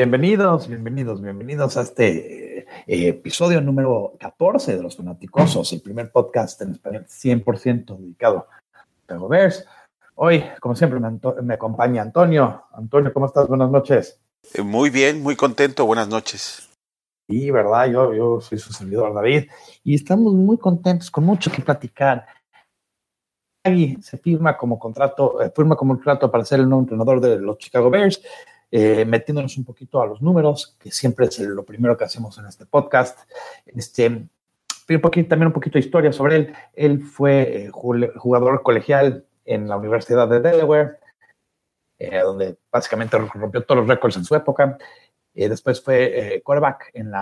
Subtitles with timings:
[0.00, 6.62] Bienvenidos, bienvenidos, bienvenidos a este eh, episodio número 14 de Los Fanaticosos, el primer podcast
[6.62, 9.66] en español 100% dedicado a Chicago Bears.
[10.14, 11.10] Hoy, como siempre, me,
[11.42, 12.64] me, acompaña Antonio.
[12.72, 13.46] Antonio, ¿cómo estás?
[13.46, 14.18] Buenas noches.
[14.54, 15.84] Eh, muy bien, muy contento.
[15.84, 16.70] Buenas noches.
[17.28, 19.50] Y verdad, yo, yo soy su servidor David
[19.84, 22.24] y estamos muy contentos, con mucho que platicar.
[24.00, 27.58] se firma como contrato, eh, firma como contrato para ser el nuevo entrenador de los
[27.58, 28.22] Chicago Bears
[28.72, 32.46] eh, metiéndonos un poquito a los números, que siempre es lo primero que hacemos en
[32.46, 33.28] este podcast.
[33.66, 34.28] Este,
[35.02, 36.54] poquito, también un poquito de historia sobre él.
[36.74, 40.98] Él fue eh, jugador colegial en la Universidad de Delaware,
[41.98, 44.78] eh, donde básicamente rompió todos los récords en su época.
[45.34, 47.12] después fue quarterback en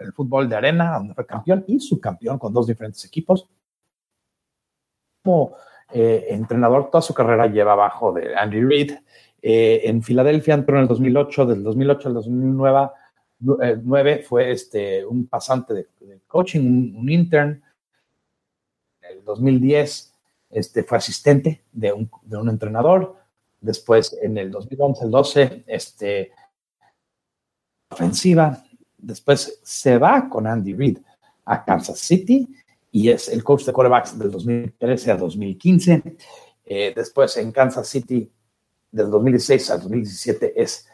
[0.00, 3.48] el fútbol de arena, donde fue campeón y subcampeón con dos diferentes equipos.
[5.22, 5.56] Como
[5.92, 8.92] entrenador, toda su carrera lleva abajo de Andy Reid,
[9.42, 15.26] eh, en Filadelfia entró en el 2008, del 2008 al 2009 eh, fue este, un
[15.26, 15.86] pasante de,
[16.26, 17.62] coaching, un, intern.
[19.02, 20.14] En el 2010
[20.50, 23.16] este, fue asistente de un, de un entrenador.
[23.60, 26.32] Después, en el 2011, el 12, este,
[27.90, 28.62] ofensiva.
[28.96, 30.98] Después se va con Andy Reid
[31.46, 32.48] a Kansas City
[32.92, 36.02] y es el coach de quarterbacks del 2013 a 2015.
[36.64, 38.30] Eh, después en Kansas City
[38.90, 40.86] del 2016 al 2017 es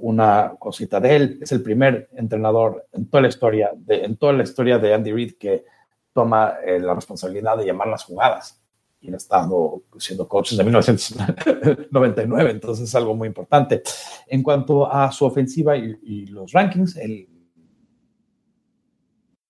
[0.00, 1.38] una cosita de él.
[1.40, 5.12] Es el primer entrenador en toda la historia de, en toda la historia de Andy
[5.12, 5.64] Reid que
[6.12, 8.58] toma eh, la responsabilidad de llamar las jugadas.
[9.00, 13.82] Y ha estado siendo coach desde 1999, entonces es algo muy importante.
[14.28, 17.28] En cuanto a su ofensiva y, los rankings, él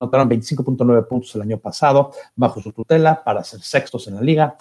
[0.01, 4.57] notaron 25.9 puntos el año pasado bajo su tutela para ser sextos en la liga.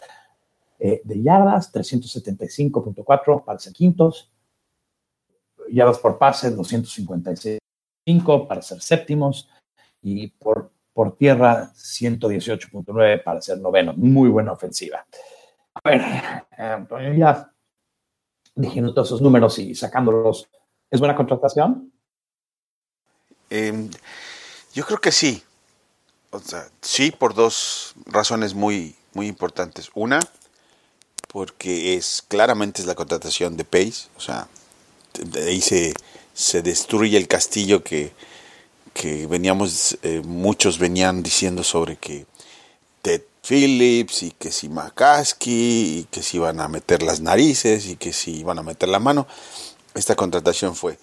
[0.84, 4.32] Eh, de yardas, 375.4 para ser quintos,
[5.70, 9.48] yardas por pase, 255 para ser séptimos
[10.02, 13.94] y por, por tierra, 118.9 para ser noveno.
[13.96, 15.06] Muy buena ofensiva.
[15.76, 16.02] A ver,
[16.58, 17.54] Antonio, ya
[18.56, 20.50] diciendo todos esos números y sacándolos,
[20.90, 21.94] ¿es buena contratación?
[23.52, 23.88] Em,
[24.74, 25.44] yo creo que sí.
[26.32, 29.92] O sea, sí, por dos razones muy, muy importantes.
[29.94, 30.20] Una,
[31.32, 34.48] porque es claramente es la contratación de Pace, o sea,
[35.36, 35.94] ahí se,
[36.34, 38.12] se destruye el castillo que,
[38.94, 42.26] que veníamos, eh, muchos venían diciendo sobre que
[43.02, 47.96] Ted Phillips y que si McCaskey y que si iban a meter las narices y
[47.96, 49.28] que si iban a meter la mano.
[49.94, 51.00] Esta contratación fue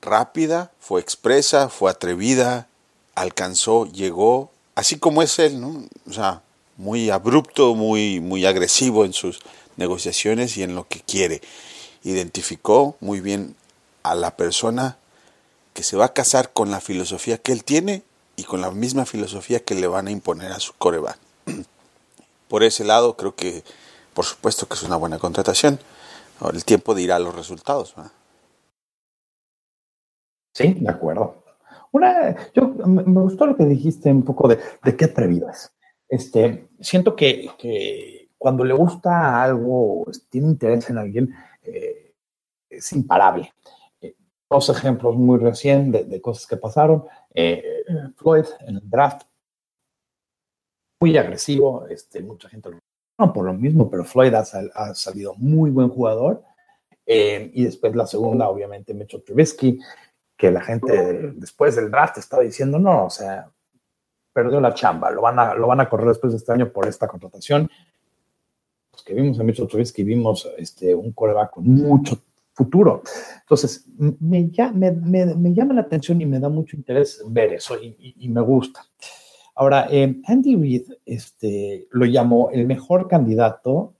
[0.00, 2.68] rápida, fue expresa, fue atrevida,
[3.14, 5.88] alcanzó, llegó, así como es él, ¿no?
[6.08, 6.42] O sea,
[6.76, 9.40] muy abrupto, muy, muy agresivo en sus
[9.76, 11.40] negociaciones y en lo que quiere.
[12.02, 13.56] Identificó muy bien
[14.02, 14.98] a la persona
[15.72, 18.02] que se va a casar con la filosofía que él tiene
[18.36, 21.18] y con la misma filosofía que le van a imponer a su coreback.
[22.48, 23.64] Por ese lado, creo que,
[24.12, 25.80] por supuesto, que es una buena contratación.
[26.38, 27.94] Ahora el tiempo dirá los resultados.
[30.52, 31.42] Sí, de acuerdo.
[31.90, 35.73] Una, yo, me gustó lo que dijiste un poco de, de qué atrevido es.
[36.14, 42.14] Este, siento que, cuando le gusta algo, tiene interés en alguien, eh,
[42.70, 43.52] es imparable.
[44.00, 44.14] Eh,
[44.48, 47.04] dos ejemplos muy recientes de, cosas que pasaron.
[47.34, 47.82] Eh,
[48.16, 49.22] Floyd en el draft,
[51.00, 52.78] muy agresivo, este, mucha gente lo
[53.18, 56.44] no por lo mismo, pero Floyd ha, salido muy buen jugador.
[57.06, 59.80] y después la segunda, obviamente, Mitchell Trubisky,
[60.36, 63.53] que la gente después del draft estaba diciendo, no, o sea,
[64.34, 66.86] perdió la chamba, lo van a, lo van a correr después de este año por
[66.86, 67.70] esta contratación.
[68.92, 72.20] Los que vimos a Mitchell Trubisky vimos este, un coreback con mucho
[72.52, 73.02] futuro.
[73.40, 78.28] Entonces, me, me, me, llama la atención y me da mucho interés ver eso y,
[78.28, 78.84] me gusta.
[79.54, 83.94] Ahora, eh, Andy Reid este, lo llamó el mejor candidato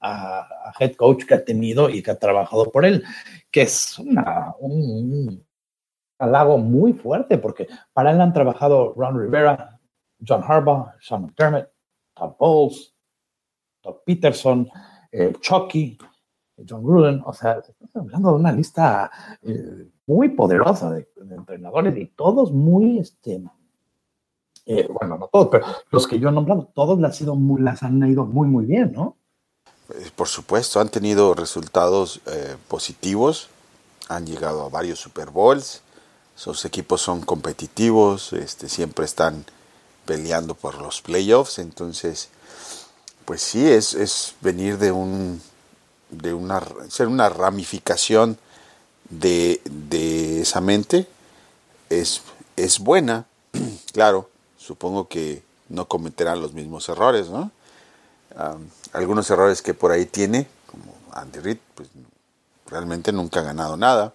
[0.00, 3.02] a, head coach que ha tenido y que ha trabajado por él,
[3.50, 5.44] que es una, un
[6.18, 9.79] halago muy fuerte, porque para él han trabajado Ron Rivera,
[10.26, 11.68] John Harbaugh, Sean McDermott,
[12.14, 12.94] Todd Bowles,
[13.82, 14.68] Todd Peterson,
[15.10, 15.98] eh, Chucky,
[16.68, 17.22] John Gruden.
[17.24, 17.62] O sea,
[17.94, 19.10] hablando de una lista
[19.42, 23.42] eh, muy poderosa de, entrenadores y todos muy, este,
[24.66, 28.26] eh, bueno, no todos, pero los que yo he nombrado, todos las, las han ido
[28.26, 29.16] muy, muy bien, ¿no?
[30.14, 32.20] Por supuesto, han tenido resultados
[32.68, 33.48] positivos,
[34.08, 35.82] han llegado a varios Super Bowls,
[36.36, 39.44] sus equipos son competitivos, este, siempre están
[40.10, 41.60] peleando por los playoffs.
[41.60, 42.30] Entonces,
[43.24, 45.40] pues sí, es, es venir de un,
[46.10, 48.36] de una, ser una ramificación
[49.08, 49.60] de,
[50.42, 51.06] esa mente
[51.90, 52.22] es,
[52.56, 53.26] es buena,
[53.92, 54.28] claro,
[54.58, 57.52] supongo que no cometerán los mismos errores, ¿no?
[58.92, 61.88] algunos errores que por ahí tiene, como Andy Reid, pues
[62.66, 64.12] realmente nunca ha ganado nada.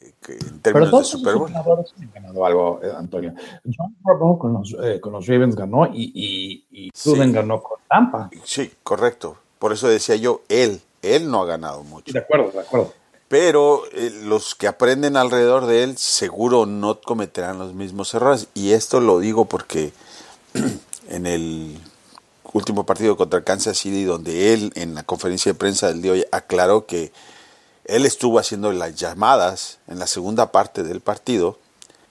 [0.00, 1.52] Eh, en términos de Super Bowl.
[1.54, 3.34] Han ganado algo, eh, Antonio.
[3.64, 8.30] John Harbaugh con los, eh, con los Ravens ganó y, y, y ganó con Tampa.
[8.44, 9.36] Sí, correcto.
[9.58, 12.12] Por eso decía yo, él, él no ha ganado mucho.
[12.12, 12.92] De acuerdo, de acuerdo.
[13.28, 13.82] Pero
[14.24, 18.48] los que aprenden alrededor de él seguro no cometerán los mismos errores.
[18.54, 19.92] Y esto lo digo porque
[21.08, 21.78] en el
[22.52, 26.18] último partido contra Kansas City, donde él en la conferencia de prensa del día de
[26.20, 27.12] hoy aclaró que
[27.90, 31.58] él estuvo haciendo las llamadas en la segunda parte del partido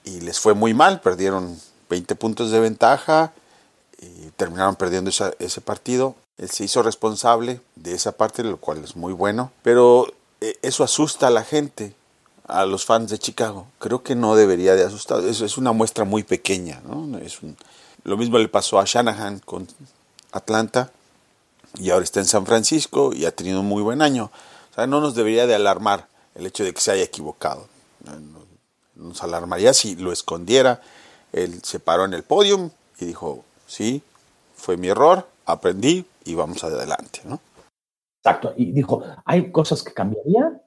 [0.04, 1.58] y les fue muy mal, perdieron
[1.90, 3.32] 20 puntos de ventaja
[3.98, 5.10] y terminaron perdiendo
[5.40, 6.16] ese partido.
[6.38, 10.08] Él se hizo responsable de esa parte, lo cual es muy bueno, pero
[10.42, 11.96] eh, eso asusta a la gente,
[12.48, 13.66] a los fans de Chicago.
[13.80, 16.82] Creo que no debería de asustar, es una muestra muy pequeña.
[16.86, 17.08] ¿no?
[18.04, 19.66] Lo mismo le pasó a Shanahan con
[20.34, 20.92] Atlanta
[21.78, 24.30] y ahora está en San Francisco y ha tenido un muy buen año.
[24.88, 27.68] No nos debería de alarmar el hecho de que se haya equivocado.
[28.96, 30.82] Nos alarmaría si lo escondiera.
[31.32, 34.02] Él se paró en el podium y dijo, sí,
[34.56, 37.40] fue mi error, aprendí y vamos adelante, ¿no?
[38.22, 38.54] Exacto.
[38.58, 40.62] Y dijo, hay cosas que cambiaría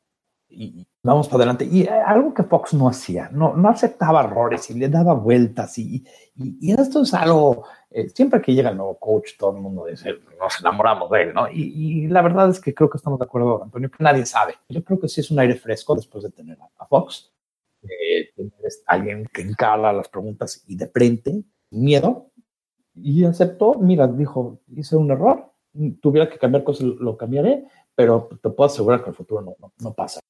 [0.48, 1.64] y vamos para adelante.
[1.64, 5.76] Y algo que Fox no hacía, no, no aceptaba errores y le daba vueltas.
[5.78, 6.04] Y,
[6.36, 10.14] y, esto es algo, eh, siempre que llega el nuevo coach, todo el mundo dice,
[10.38, 11.48] nos enamoramos de él, ¿no?
[11.50, 14.54] Y, la verdad es que creo que estamos de acuerdo, Antonio, que nadie sabe.
[14.68, 17.32] Yo creo que sí es un aire fresco después de tener a, Fox,
[17.82, 18.52] eh, tener
[18.86, 22.30] alguien que encara las preguntas y de frente, miedo,
[22.94, 25.50] y aceptó, mira, dijo, hice un error,
[26.02, 27.64] tuviera que cambiar cosas, lo cambiaré,
[27.94, 30.20] pero te puedo asegurar que el futuro no, no pasa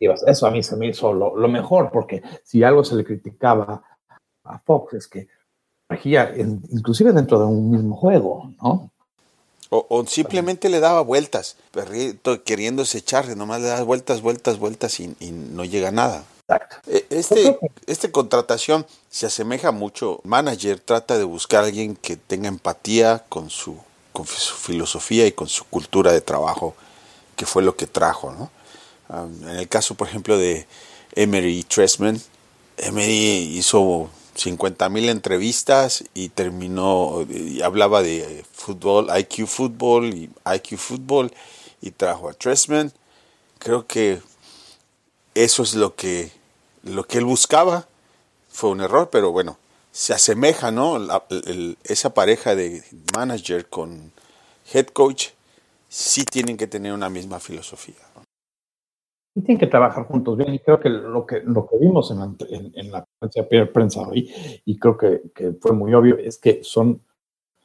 [0.00, 3.82] eso a mí se me hizo lo, mejor, porque si algo se le criticaba
[4.44, 5.28] a Fox es que
[5.88, 8.90] regía inclusive dentro de un mismo juego, ¿no?
[9.68, 11.56] O, simplemente le daba vueltas,
[12.44, 16.24] queriéndose echarse, nomás le das vueltas, vueltas, vueltas y, no llega a nada.
[16.48, 16.76] Exacto.
[16.86, 20.20] E, este, este contratación se asemeja mucho.
[20.22, 23.76] Manager trata de buscar a alguien que tenga empatía con su,
[24.12, 26.74] con su filosofía y con su cultura de trabajo,
[27.34, 28.50] que fue lo que trajo, ¿no?
[29.08, 30.66] En el caso, por ejemplo, de
[31.14, 32.20] Emery Tressman,
[32.76, 40.76] Emery hizo 50 mil entrevistas y terminó, y hablaba de fútbol, IQ fútbol y IQ
[40.78, 41.32] fútbol
[41.80, 42.92] y trajo a Tressman.
[43.58, 44.20] Creo que
[45.34, 46.30] eso es lo que,
[46.82, 47.86] lo que él buscaba.
[48.50, 49.58] Fue un error, pero bueno,
[49.92, 50.98] se asemeja, ¿no?
[51.84, 54.12] esa pareja de manager con
[54.72, 55.28] head coach
[55.88, 58.05] sí tienen que tener una misma filosofía
[59.36, 60.54] y tienen que trabajar juntos bien.
[60.54, 63.06] Y creo que lo que, lo que vimos en la, en, la
[63.72, 64.32] prensa hoy,
[64.64, 67.02] y creo que, que, fue muy obvio, es que son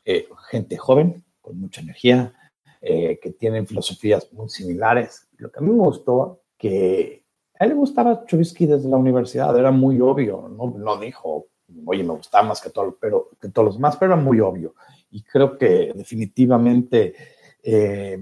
[0.04, 2.34] eh, gente joven, con mucha energía,
[2.82, 5.30] eh, que tienen filosofías muy similares.
[5.38, 7.24] Lo que a mí me gustó, que
[7.58, 11.48] a él le gustaba Chubisky desde la universidad, era muy obvio, no, no dijo,
[11.86, 14.76] oye, me gustaba más que, todo, pero, que todos los demás, pero era muy obvio.
[15.10, 17.16] Y creo que definitivamente...
[17.64, 18.22] Eh,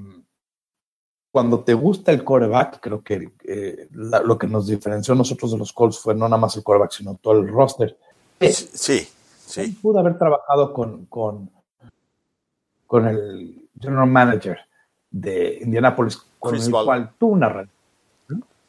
[1.32, 5.58] cuando te gusta el coreback, creo que eh, lo que nos diferenció a nosotros de
[5.58, 7.98] los Colts fue no nada más el coreback, sino todo el roster.
[8.40, 9.08] Sí,
[9.46, 9.78] sí.
[9.82, 11.52] Pudo haber trabajado con, con,
[12.88, 14.58] con el general manager
[15.12, 17.68] de Indianapolis, con el cual tuvo una red.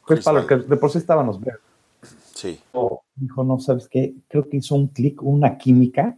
[0.05, 1.59] Chris, que de por sí estábamos ver.
[2.33, 2.59] Sí.
[3.15, 4.15] dijo, no, ¿sabes qué?
[4.27, 6.17] Creo que hizo un clic, una química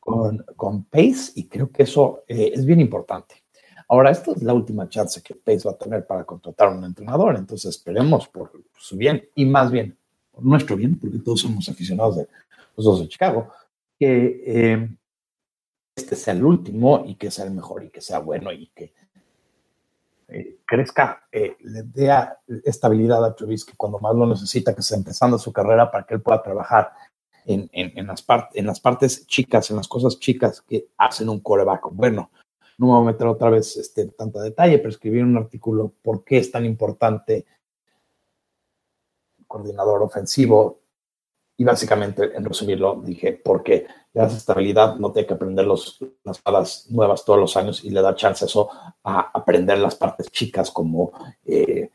[0.00, 3.43] con, con Pace y creo que eso eh, es bien importante.
[3.94, 6.82] Ahora, esta es la última chance que Pace va a tener para contratar a un
[6.82, 9.96] entrenador, entonces esperemos por su bien y más bien
[10.32, 12.26] por nuestro bien, porque todos somos aficionados de
[12.76, 13.52] los dos de Chicago,
[13.96, 14.88] que eh,
[15.94, 18.92] este sea el último y que sea el mejor y que sea bueno y que
[20.26, 22.10] eh, crezca, eh, le dé
[22.64, 26.20] estabilidad a Trubisky cuando más lo necesita, que esté empezando su carrera para que él
[26.20, 26.90] pueda trabajar
[27.46, 28.24] en, en, las,
[28.54, 32.32] en las partes chicas, en las cosas chicas que hacen un coreback bueno
[32.78, 36.24] no me voy a meter otra vez este, tanto detalle, pero escribí un artículo por
[36.24, 37.46] qué es tan importante
[39.46, 40.80] coordinador ofensivo
[41.56, 46.40] y básicamente en resumirlo dije porque le das estabilidad, no tiene que aprender los, las
[46.40, 48.68] palas nuevas todos los años y le da chance eso
[49.04, 51.12] a aprender las partes chicas como,
[51.44, 51.90] eh,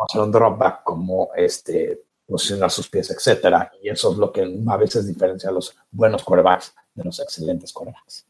[0.00, 3.70] hacer un drop back, como este, posicionar sus pies, etcétera.
[3.82, 7.72] Y eso es lo que a veces diferencia a los buenos corebacks de los excelentes
[7.72, 8.25] corebacks.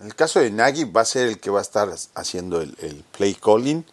[0.00, 3.04] En el caso de Nagy va a ser el que va a estar haciendo el,
[3.12, 3.84] play calling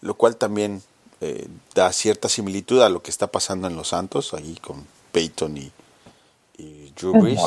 [0.00, 0.82] lo cual también
[1.20, 5.56] eh, da cierta similitud a lo que está pasando en los Santos, ahí con Peyton
[5.56, 5.72] y,
[6.96, 7.40] Drew Brees.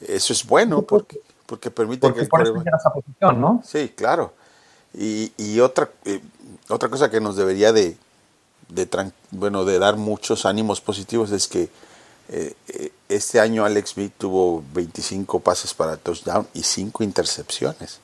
[0.00, 3.62] Eso es bueno porque, porque permite que esa posición, ¿no?
[3.64, 4.32] Sí, claro.
[4.94, 6.20] Y, y otra, eh,
[6.68, 7.96] otra cosa que nos debería de,
[8.68, 11.68] de, bueno, de dar muchos ánimos positivos es que
[13.08, 18.00] este año Alex Smith tuvo 25 pases para touchdown y 5 intercepciones.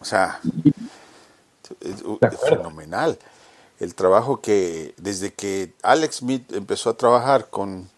[0.00, 0.40] O sea,
[1.80, 2.02] es,
[2.48, 3.18] fenomenal.
[3.78, 7.88] El trabajo que desde que Alex Smith empezó a trabajar con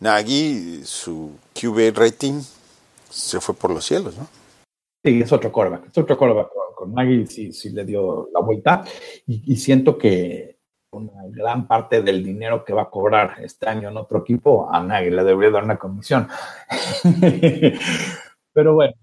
[0.00, 2.42] Nagy, su QB rating
[3.10, 4.28] se fue por los cielos, ¿no?
[5.04, 5.88] Sí, es otro quarterback.
[5.90, 6.48] Es otro quarterback.
[6.74, 8.84] Con, Nagy sí, sí, le dio la vuelta.
[9.26, 10.57] y siento que
[10.90, 14.82] una gran parte del dinero que va a cobrar este año en otro equipo, a
[14.82, 16.28] nadie le debería dar una comisión.
[18.52, 18.94] Pero bueno.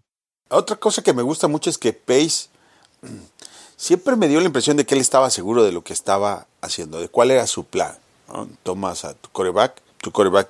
[0.49, 2.49] Otra cosa que me gusta mucho es que Pace
[3.75, 6.99] siempre me dio la impresión de que él estaba seguro de lo que estaba haciendo,
[6.99, 7.93] de cuál era su plan.
[8.63, 10.49] Tomas a tu coreback, tu coreback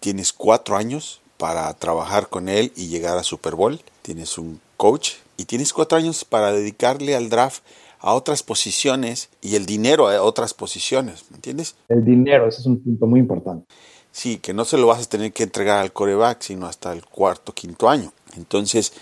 [0.00, 5.14] tienes cuatro años para trabajar con él y llegar a Super Bowl, tienes un coach
[5.36, 7.62] y tienes cuatro años para dedicarle al draft
[8.04, 11.74] a otras posiciones y el dinero a otras posiciones, ¿me entiendes?
[11.88, 13.64] El dinero, ese es un punto muy importante.
[14.12, 17.02] Sí, que no se lo vas a tener que entregar al coreback, sino hasta el
[17.06, 18.12] cuarto, quinto año.
[18.36, 18.92] Entonces,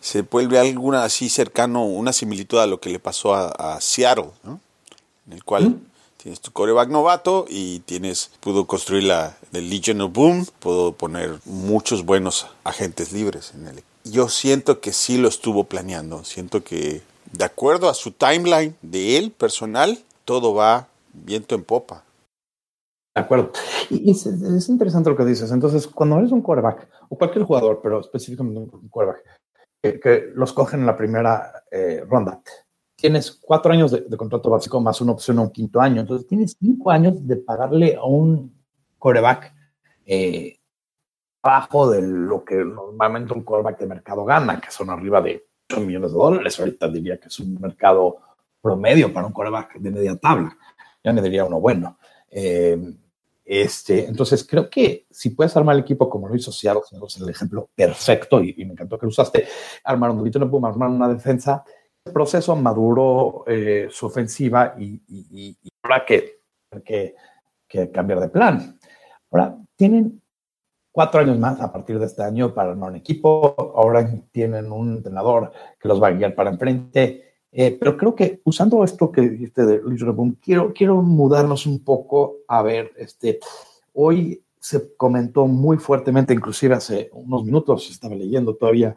[0.00, 4.58] se vuelve alguna así cercano, una similitud a lo que le pasó a, Seattle, ¿no?
[5.28, 5.78] En el cual
[6.16, 11.38] tienes tu coreback novato y tienes, pudo construir la el Legion of Boom, pudo poner
[11.44, 17.02] muchos buenos agentes libres en el yo siento que sí lo estuvo planeando, siento que
[17.32, 22.04] de acuerdo a su timeline de él personal, todo va viento en popa.
[23.14, 23.52] De acuerdo.
[23.90, 24.26] Y, es,
[24.68, 25.50] interesante lo que dices.
[25.50, 29.24] Entonces, cuando eres un quarterback, o cualquier jugador, pero específicamente un quarterback,
[29.82, 32.40] que, los cogen en la primera eh, ronda,
[32.96, 36.00] tienes cuatro años de, contrato básico más una opción a un quinto año.
[36.00, 38.54] Entonces, tienes cinco años de pagarle a un
[38.98, 39.54] quarterback
[40.04, 40.58] eh,
[41.42, 46.12] abajo de lo que normalmente un quarterback de mercado gana, que son arriba de millones
[46.12, 46.58] de dólares.
[46.58, 48.18] Ahorita diría que es un mercado
[48.60, 50.56] promedio para un coreback de media tabla.
[51.04, 51.98] Ya me diría uno bueno.
[52.30, 52.78] Eh,
[53.44, 57.28] este, entonces, creo que si puedes armar el equipo como lo hizo Seattle, es el
[57.30, 59.46] ejemplo perfecto y, me encantó que lo usaste,
[59.84, 61.64] armar un no pudo armar una defensa.
[62.04, 66.40] El proceso maduró eh, su ofensiva y, y, ahora que,
[66.84, 67.14] que,
[67.66, 68.78] que cambiar de plan.
[69.30, 70.20] Ahora, tienen
[70.98, 73.54] cuatro años más a partir de este año para armar un equipo.
[73.76, 77.36] Ahora tienen un entrenador que los va a guiar para enfrente.
[77.52, 81.84] Eh, pero creo que usando esto que dijiste de Luis Boom, quiero, quiero mudarnos un
[81.84, 83.38] poco a ver, este,
[83.92, 88.96] hoy se comentó muy fuertemente, inclusive hace unos minutos estaba leyendo todavía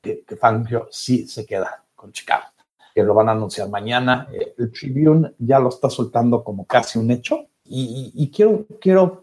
[0.00, 2.44] que, Fangio sí se queda con Chicago,
[2.94, 4.28] que lo van a anunciar mañana.
[4.32, 7.48] Eh, el Tribune ya lo está soltando como casi un hecho.
[7.64, 9.21] Y, y quiero, quiero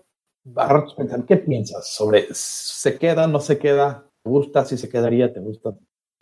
[1.27, 4.05] ¿qué piensas sobre se queda, no se queda?
[4.23, 4.65] ¿Te gusta?
[4.65, 5.71] Si se quedaría, ¿te gusta?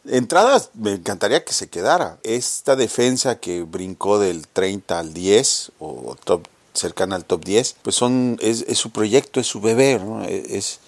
[0.05, 2.19] Entradas, me encantaría que se quedara.
[2.23, 7.95] Esta defensa que brincó del 30 al 10 o top cercana al top 10, pues
[7.95, 10.79] son, es, su proyecto, es su bebé, e, es,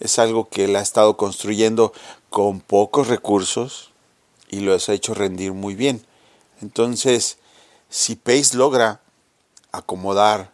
[0.00, 1.92] es algo que él ha estado construyendo
[2.30, 3.90] con pocos recursos
[4.48, 6.04] y lo ha hecho rendir muy bien.
[6.60, 7.38] Entonces,
[7.90, 9.00] si Pace logra
[9.72, 10.51] acomodar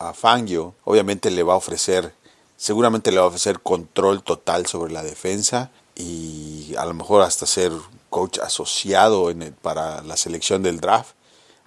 [0.00, 2.14] a Fangio, obviamente le va a ofrecer,
[2.56, 7.44] seguramente le va a ofrecer control total sobre la defensa y a lo mejor hasta
[7.44, 7.70] ser
[8.08, 9.30] coach asociado
[9.60, 11.14] para la selección del draft.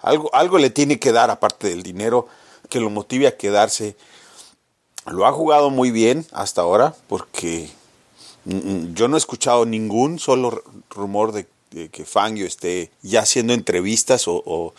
[0.00, 2.26] Algo, algo le tiene que dar aparte del dinero
[2.68, 3.96] que lo motive a quedarse.
[5.06, 7.70] Lo ha jugado muy bien hasta ahora porque
[8.46, 11.46] mm, mm, yo no he escuchado ningún solo rumor de,
[11.90, 14.74] que Fangio esté ya haciendo entrevistas o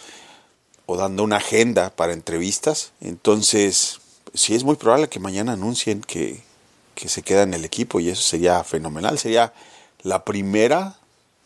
[0.87, 2.93] dando una agenda para entrevistas.
[3.01, 3.99] Entonces,
[4.33, 6.43] sí es muy probable que mañana anuncien que,
[6.95, 9.17] se queda en el equipo y eso sería fenomenal.
[9.17, 9.53] Sería
[10.03, 10.95] la primera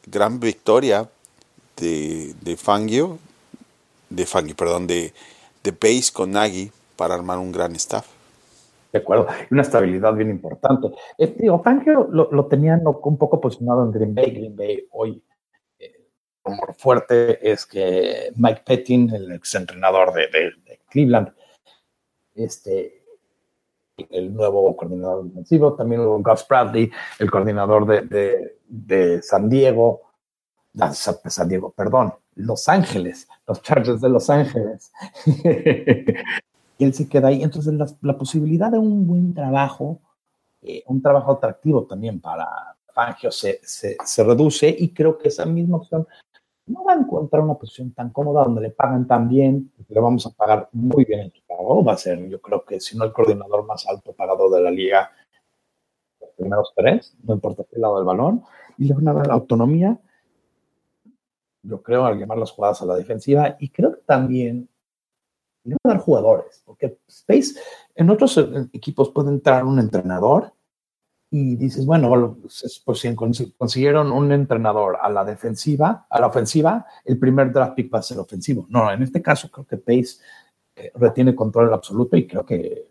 [0.05, 1.09] gran victoria
[1.77, 3.17] de, de Fangio,
[4.09, 5.13] de Fangio, perdón, de,
[5.63, 8.05] de Pace con Nagy para armar un gran staff.
[8.91, 10.87] De acuerdo, una estabilidad bien importante.
[11.17, 14.31] Este, Fangio lo, lo tenían un poco posicionado en Green Bay.
[14.31, 15.21] Green Bay hoy
[16.77, 21.33] fuerte es que Mike Pettin, el exentrenador de, de, Cleveland,
[22.35, 23.03] este,
[24.09, 30.01] el nuevo coordinador defensivo, también hubo Gus Bradley, el coordinador de, San Diego,
[30.93, 34.91] San Diego, perdón, Los Ángeles, los Chargers de Los Ángeles.
[36.79, 37.43] y él se queda ahí.
[37.43, 39.99] Entonces, la, posibilidad de un buen trabajo,
[40.61, 42.47] eh, un trabajo atractivo también para
[42.93, 46.07] Fangio se, se, reduce y creo que esa misma opción
[46.69, 50.25] no va a encontrar una posición tan cómoda donde le pagan tan bien, le vamos
[50.27, 51.83] a pagar muy bien en Chicago.
[51.83, 54.69] Va a ser, yo creo que si no el coordinador más alto pagado de la
[54.69, 55.09] liga,
[56.21, 58.43] los primeros tres, no importa qué lado del balón,
[58.77, 59.99] y le van a dar autonomía,
[61.63, 64.69] yo creo, al llamar las jugadas a la defensiva, y creo que también
[65.63, 67.59] le van a dar jugadores, porque Space,
[67.95, 68.37] en otros
[68.73, 70.53] equipos puede entrar un entrenador
[71.31, 72.37] y dices, bueno,
[72.85, 77.93] pues si consiguieron un entrenador a la defensiva, a la ofensiva, el primer draft pick
[77.93, 78.65] va a ser ofensivo.
[78.69, 80.17] No, en este caso creo que Pace
[80.75, 82.87] eh, retiene control absoluto y creo que,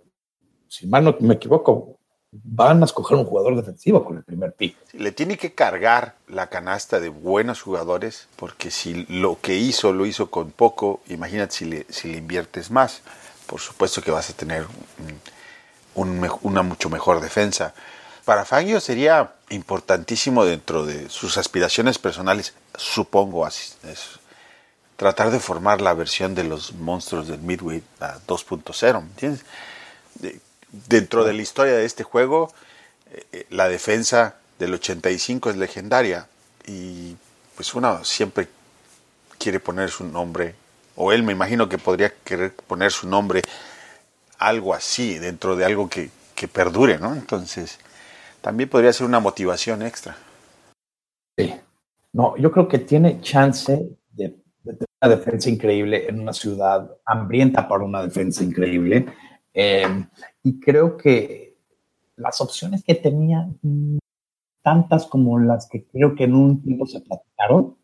[0.69, 1.97] si mal no me equivoco,
[2.31, 4.77] van a escoger un jugador defensivo con el primer pick.
[4.93, 10.07] Le tiene que cargar la canasta de buenos jugadores, porque si lo que hizo lo
[10.07, 13.03] hizo con poco, imagínate si le, si le inviertes más.
[13.47, 14.67] Por supuesto que vas a tener
[15.97, 17.75] una mucho mejor defensa
[18.29, 23.73] para Fangio sería importantísimo dentro de sus aspiraciones personales, supongo, así,
[24.99, 29.47] tratar de formar la versión de los monstruos del Midway a 2.0, ¿me entiendes?
[30.91, 32.53] dentro de la historia de este juego,
[33.11, 36.29] eh, eh, la defensa del 85 es legendaria
[36.67, 37.17] y
[37.57, 38.47] pues uno siempre
[39.39, 40.55] quiere poner su nombre,
[40.97, 43.41] o él me imagino que podría querer poner su nombre
[44.37, 47.15] algo así, dentro de algo que, que perdure, ¿no?
[47.15, 47.79] Entonces,
[48.41, 50.17] también podría ser una motivación extra.
[51.37, 51.55] Sí.
[52.13, 54.29] No, yo creo que tiene chance de,
[54.65, 59.07] tener una defensa increíble en una ciudad hambrienta para una defensa increíble.
[59.53, 60.09] Em,
[60.43, 61.57] y creo que
[62.17, 63.99] las opciones que tenía, mm,
[64.63, 67.77] tantas como las que creo que en un tiempo se platicaron,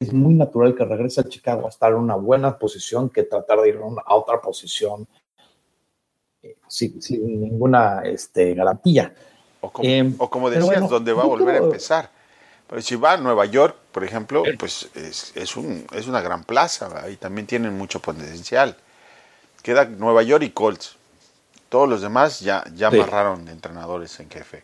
[0.00, 3.60] es muy natural que regrese a Chicago a estar en una buena posición que tratar
[3.60, 5.06] de ir a otra posición
[6.68, 7.00] sin,
[7.40, 9.14] ninguna este, garantía.
[9.60, 9.88] O como,
[10.48, 12.10] em, decías, donde va a volver a empezar.
[12.66, 16.44] Pero si va a Nueva York, por ejemplo, pues es, es, un, es una gran
[16.44, 18.76] plaza y también tienen mucho potencial.
[19.62, 20.96] Queda Nueva York y Colts.
[21.68, 24.62] Todos los demás ya, ya amarraron entrenadores en jefe.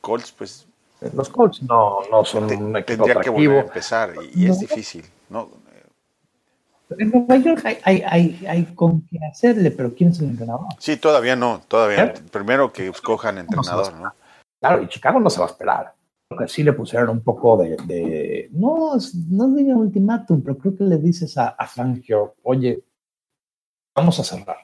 [0.00, 0.66] Colts, pues.
[1.12, 4.60] Los Colts no, no son un equipo Tendría que volver a empezar y, y es
[4.60, 5.04] difícil.
[5.28, 5.48] ¿no?
[6.98, 10.66] En Nueva York hay, hay, hay, con qué hacerle, pero ¿quién es el entrenador?
[10.78, 12.14] Sí, todavía no, todavía.
[12.30, 14.12] Primero que escojan entrenador, ¿no?
[14.60, 15.94] Claro, y Chicago no se va a esperar.
[16.28, 18.96] Creo que sí le pusieron un poco de, de no,
[19.30, 22.82] no diría ultimátum, pero creo que le dices a, a Fangio, oye,
[23.94, 24.58] vamos a cerrar.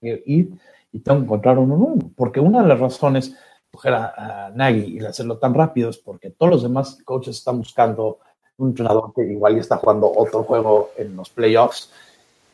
[0.00, 0.50] Y,
[0.92, 3.36] y tengo que encontrar uno nuevo, porque una de las razones
[3.72, 7.58] coger a, a Nagy y hacerlo tan rápido es porque todos los demás coaches están
[7.58, 8.20] buscando
[8.58, 11.90] un entrenador que igual ya está jugando otro juego en los playoffs,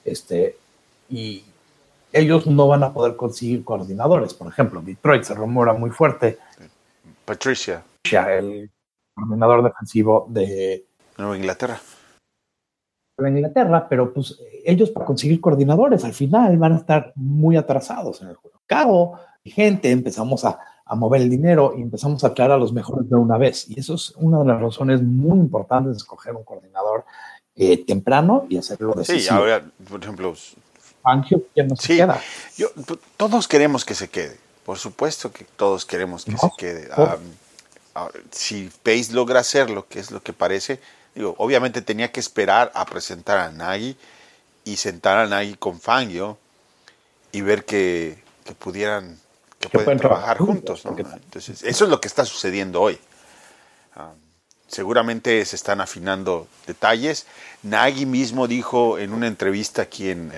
[0.05, 0.57] este,
[1.09, 1.45] y
[2.13, 4.35] ellos no van a poder conseguir coordinadores.
[4.35, 6.39] Por ejemplo, Detroit se rumora muy fuerte.
[7.25, 7.85] Patricia.
[8.29, 8.71] El
[9.15, 10.87] coordinador defensivo de
[11.19, 11.81] Nueva Inglaterra.
[13.19, 18.23] De Inglaterra, pero pues ellos para conseguir coordinadores al final van a estar muy atrasados
[18.23, 18.61] en el juego.
[18.67, 20.59] Cabo, gente, empezamos a,
[20.91, 23.67] a mover el dinero y empezamos a traer a los mejores de una vez.
[23.71, 27.05] Y eso es una de las razones muy importantes de escoger un coordinador
[27.55, 29.21] eh, temprano y hacerlo decisivo.
[29.21, 30.35] Sí, ahora, por ejemplo,
[31.01, 32.21] Fangio ya no se queda.
[32.57, 32.71] Yo,
[33.17, 34.37] todos queremos que se quede.
[34.67, 36.89] Por supuesto que todos queremos que se quede.
[38.33, 40.81] si Pace logra hacerlo, que es lo que parece,
[41.15, 43.97] digo, obviamente tenía que esperar a presentar a Nagy
[44.65, 46.37] y sentar a Nagy con Fangio
[47.31, 49.21] y ver que, que pudieran
[49.61, 50.83] que, pueden, trabajar, juntos.
[50.87, 52.99] Entonces, eso es lo que está sucediendo hoy.
[53.95, 54.13] Ah,
[54.67, 57.27] seguramente se están afinando detalles.
[57.63, 60.33] Nagy mismo dijo en una entrevista aquí en,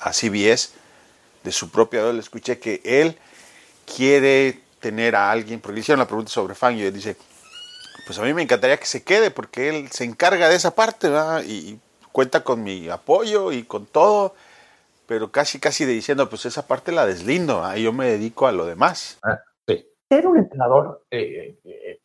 [0.00, 0.70] a CBS,
[1.44, 3.18] de su propia le escuché que él
[3.84, 7.16] quiere tener a alguien, porque le hicieron la pregunta sobre Fangio, y él dice,
[8.06, 11.08] pues a mí me encantaría que se quede, porque él se encarga de esa parte,
[11.46, 11.78] y
[12.10, 14.34] cuenta con mi apoyo y con todo,
[15.12, 17.76] pero casi, casi de diciendo, pues esa parte la deslindo, ¿ah?
[17.76, 19.18] yo me dedico a lo demás.
[19.22, 19.86] Ah, sí.
[20.08, 22.00] Ser un entrenador eh, eh,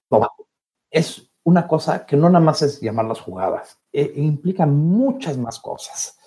[0.91, 5.57] es una cosa que no nada más es llamar las jugadas, eh, implica muchas más
[5.57, 6.19] cosas.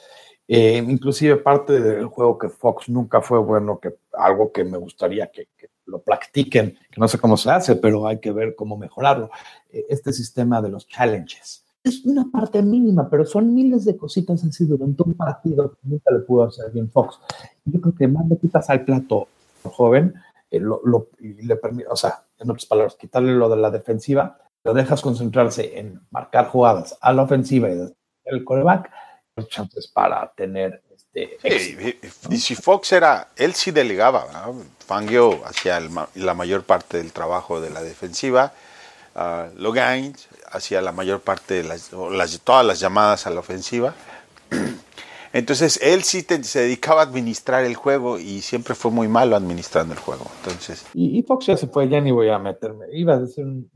[0.49, 5.49] inclusive parte del juego que Fox nunca fue bueno, que algo que me gustaría que,
[5.59, 9.29] que, lo practiquen, que no sé cómo se hace, pero hay que ver cómo mejorarlo.
[9.69, 14.67] este sistema de los challenges es una parte mínima, pero son miles de cositas así
[14.67, 17.19] durante un partido que nunca le pudo hacer bien Fox.
[17.65, 19.29] Yo creo que más le quitas al plato
[19.63, 20.15] joven,
[20.51, 24.39] eh, lo, y le permite, o sea, en otras palabras, quitarle lo de la defensiva,
[24.65, 27.79] lo dejas concentrarse en marcar jugadas a la ofensiva y
[28.25, 28.91] el coreback,
[29.37, 31.39] hay chances para tener este.
[32.31, 34.27] y, si Fox era, él sí delegaba,
[34.87, 35.81] Fangio hacía
[36.15, 38.53] la mayor parte del trabajo de la defensiva
[39.15, 40.15] uh, Logan
[40.51, 41.91] hacía la mayor parte de las,
[42.45, 43.95] todas las llamadas a la ofensiva.
[45.33, 49.95] Entonces él sí se dedicaba a administrar el juego y siempre fue muy malo administrando
[49.95, 50.27] el juego.
[50.39, 50.87] Entonces.
[50.93, 52.87] Y, Fox ya se fue, ya ni voy a meterme.
[52.93, 53.71] Iba a decir un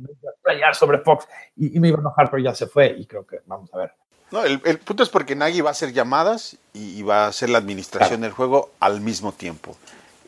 [0.73, 3.73] sobre Fox y, me iba a enojar, pero ya se fue y creo que vamos
[3.73, 3.92] a ver.
[4.33, 7.59] No, el, punto es porque Nagy va a hacer llamadas y, va a hacer la
[7.59, 9.77] administración del juego al mismo tiempo.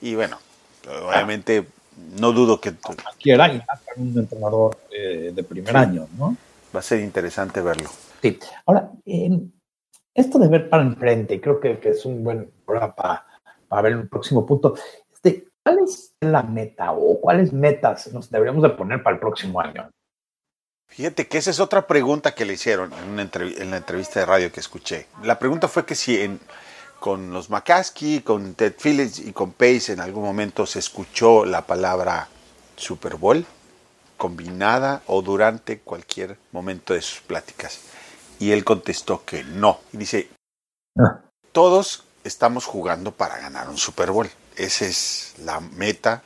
[0.00, 0.38] Y bueno,
[0.86, 1.66] obviamente
[2.18, 2.74] no dudo que.
[2.74, 3.62] Cualquiera y
[3.96, 6.36] un entrenador eh, de primer año, ¿no?
[6.74, 7.88] Va a ser interesante verlo.
[8.22, 8.38] Sí.
[8.66, 8.90] Ahora,
[10.14, 14.44] esto de ver para enfrente, creo que, es un buen programa para, ver el próximo
[14.44, 14.74] punto.
[15.12, 19.60] Este, ¿Cuál es la meta o cuáles metas nos deberíamos de poner para el próximo
[19.60, 19.90] año?
[20.88, 24.52] Fíjate que esa es otra pregunta que le hicieron en, en la entrevista de radio
[24.52, 25.06] que escuché.
[25.24, 26.40] La pregunta fue que si en,
[27.00, 31.66] con los McCaskey, con Ted Phillips y con Pace en algún momento se escuchó la
[31.66, 32.28] palabra
[32.76, 33.46] Super Bowl
[34.16, 37.80] combinada o durante cualquier momento de sus pláticas.
[38.38, 39.80] Y él contestó que no.
[39.92, 40.28] Y dice,
[41.52, 44.28] todos estamos jugando para ganar un Super Bowl.
[44.56, 46.22] Esa es la meta,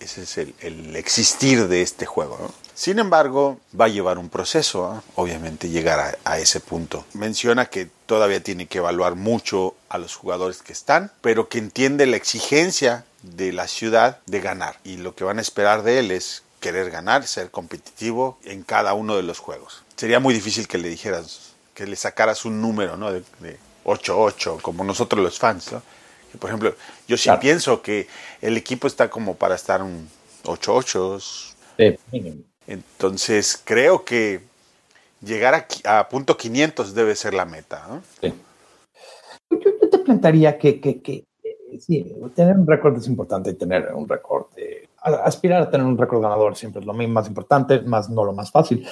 [0.00, 2.50] ese es el, existir de este juego.
[2.74, 5.00] Sin embargo, va a llevar un proceso, ¿eh?
[5.16, 7.04] obviamente, llegar a, ese punto.
[7.12, 12.06] Menciona que todavía tiene que evaluar mucho a los jugadores que están, pero que entiende
[12.06, 14.78] la exigencia de la ciudad de ganar.
[14.84, 18.94] Y lo que van a esperar de él es querer ganar, ser competitivo en cada
[18.94, 19.82] uno de los juegos.
[19.96, 23.12] Sería muy difícil que le dijeras, que le sacaras un número, ¿no?
[23.12, 23.22] De,
[23.84, 25.82] 8-8, como nosotros los fans, ¿no?
[26.38, 26.74] por ejemplo,
[27.08, 28.06] yo sí pienso que
[28.40, 30.08] el equipo está como para estar un
[30.44, 31.52] 8-8.
[31.76, 34.40] Sí, entonces, creo que
[35.20, 38.00] llegar a, punto 500 debe ser la meta.
[38.20, 38.32] Sí.
[40.04, 41.26] Plantearía que, que,
[41.78, 44.46] sí, tener un récord es importante tener un récord.
[45.02, 48.50] aspirar a tener un récord ganador siempre es lo más importante, más no lo más
[48.50, 48.86] fácil.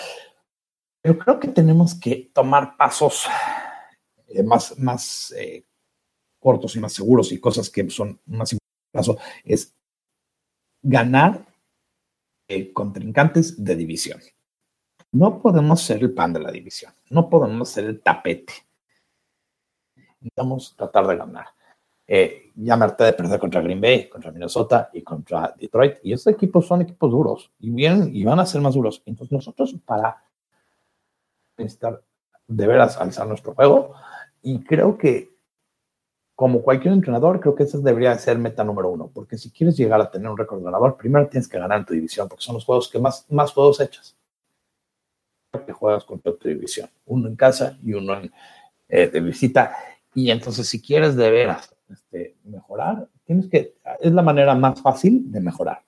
[1.02, 3.26] Pero creo que tenemos que tomar pasos
[4.28, 5.64] eh, más, más eh,
[6.38, 9.24] cortos y más seguros y cosas que son más importantes.
[9.44, 9.74] Es
[10.82, 11.46] ganar
[12.48, 14.20] eh, contrincantes de división.
[15.12, 18.52] No podemos ser el pan de la división, no podemos ser el tapete.
[20.20, 21.46] Necesitamos tratar de ganar.
[22.06, 25.98] Eh, ya me harté de perder contra Green Bay, contra Minnesota y contra Detroit.
[26.02, 29.02] Y estos equipos son equipos duros y vienen y van a ser más duros.
[29.06, 30.24] Entonces nosotros para
[31.56, 32.02] necesitar
[32.48, 33.94] de veras alzar nuestro juego
[34.42, 35.30] y creo que
[36.34, 40.00] como cualquier entrenador, creo que esa debería ser meta número uno, porque si quieres llegar
[40.00, 42.64] a tener un récord ganador, primero tienes que ganar en tu división, porque son los
[42.64, 44.16] juegos que más, más juegos echas.
[45.66, 48.32] Que juegas contra tu división, uno en casa y uno en,
[48.88, 49.76] eh, de visita.
[50.14, 55.30] Y entonces, si quieres de veras este, mejorar, tienes que, es la manera más fácil
[55.30, 55.82] de mejorar.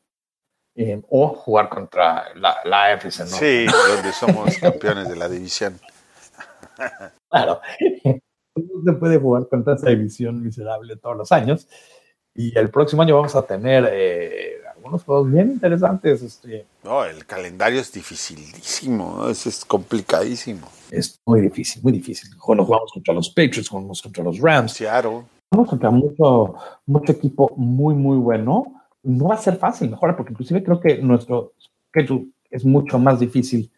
[0.74, 3.26] Eh, o jugar contra la, la AFC, ¿no?
[3.26, 5.78] Sí, donde somos campeones de la división.
[7.28, 7.60] claro
[8.54, 11.68] no se puede jugar contra esa división miserable todos los años.
[12.34, 16.22] Y el próximo año vamos a tener eh, algunos juegos bien interesantes.
[16.22, 16.66] Este.
[16.82, 20.66] No, el calendario es dificilísimo, es, complicadísimo.
[20.90, 22.30] Es muy difícil, muy difícil.
[22.30, 24.72] Nos jugamos contra los Patriots, jugamos contra los Rams.
[24.72, 25.22] Seattle.
[25.52, 26.54] Vamos contra mucho,
[26.86, 28.82] mucho equipo muy, muy bueno.
[29.04, 31.52] No va a ser fácil mejorar, porque inclusive creo que nuestro
[31.88, 33.70] schedule es mucho más difícil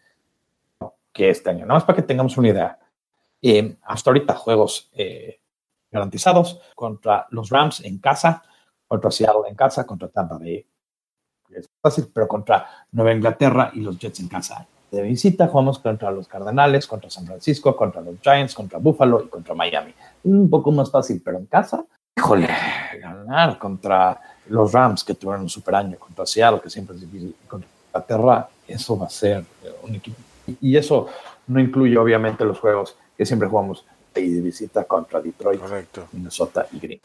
[1.13, 1.61] que este año.
[1.61, 2.79] Nada más para que tengamos una idea
[3.41, 5.39] eh, hasta ahorita juegos eh,
[5.91, 8.43] garantizados contra los Rams en casa,
[8.87, 10.65] contra Seattle en casa, contra Tampa Bay.
[11.55, 14.67] Es fácil, pero contra Nueva Inglaterra y los Jets en casa.
[14.91, 19.27] De visita jugamos contra los Cardenales, contra San Francisco, contra los Giants, contra Buffalo y
[19.27, 19.93] contra Miami.
[20.23, 21.83] Un poco más fácil, pero en casa,
[22.17, 22.47] híjole,
[23.01, 27.35] ganar contra los Rams que tuvieron un super año, contra Seattle que siempre es difícil,
[27.47, 29.43] contra Inglaterra, eso va a ser
[29.83, 30.17] un equipo.
[30.61, 31.07] Y eso
[31.47, 35.61] no incluye obviamente los juegos que siempre jugamos de visita contra Detroit,
[36.13, 37.01] Minnesota y Green.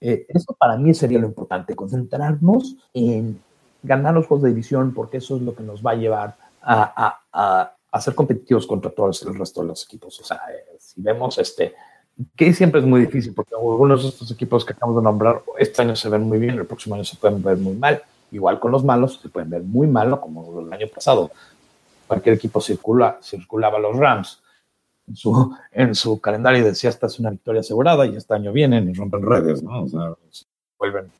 [0.00, 3.40] Eh, eso para mí sería lo importante, concentrarnos en
[3.82, 7.20] ganar los juegos de división, porque eso es lo que nos va a llevar a,
[7.32, 10.18] a, a, ser competitivos contra todos el resto de los equipos.
[10.20, 11.74] O sea, eh, si vemos este,
[12.36, 15.82] que siempre es muy difícil, porque algunos de estos equipos que acabamos de nombrar, este
[15.82, 18.02] año se ven muy bien, el próximo año se pueden ver muy mal.
[18.30, 21.30] Igual con los malos, se pueden ver muy mal, como el año pasado.
[22.06, 24.42] Cualquier equipo circula, circulaba los Rams
[25.08, 28.88] en su, en su calendario decía, esta es una victoria asegurada y este año vienen
[28.88, 29.84] y rompen redes, ¿no?
[29.84, 30.14] O sea,
[30.78, 31.10] vuelven.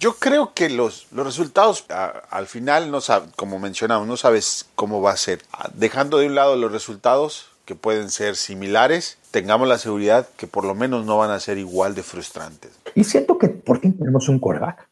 [0.00, 1.84] Yo creo que los, los resultados
[2.30, 3.00] al final, no
[3.34, 5.40] como mencionamos, no sabes cómo va a ser.
[5.52, 10.46] Ah, dejando de un lado los resultados, que pueden ser similares, tengamos la seguridad que
[10.46, 12.70] por lo menos no van a ser igual de frustrantes.
[12.94, 14.88] Y siento que por fin tenemos un coreback.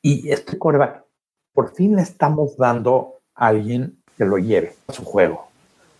[0.00, 1.04] Y este coreback,
[1.52, 5.48] por fin le estamos dando a alguien que lo lleve a su juego.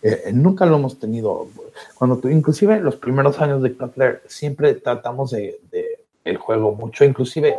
[0.01, 1.47] Eh, eh, nunca lo hemos tenido.
[1.93, 5.59] Cuando tú, inclusive los primeros años de Cutler, siempre tratamos de,
[6.23, 7.05] el juego mucho.
[7.05, 7.55] Inclusive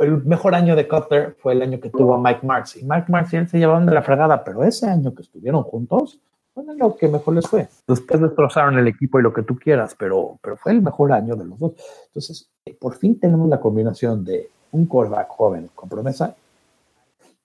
[0.00, 2.76] el mejor año de Cutler fue el año que tuvo Mike Marks.
[2.76, 5.62] Y Mike Marks y él se llevaban de la fregada, pero ese año que estuvieron
[5.62, 6.18] juntos,
[6.52, 7.68] fue lo que mejor les fue.
[7.86, 11.36] Después destrozaron el equipo y lo que tú quieras, pero, pero fue el mejor año
[11.36, 11.72] de los dos.
[12.06, 16.34] Entonces, eh, por fin tenemos la combinación de un quarterback joven con promesa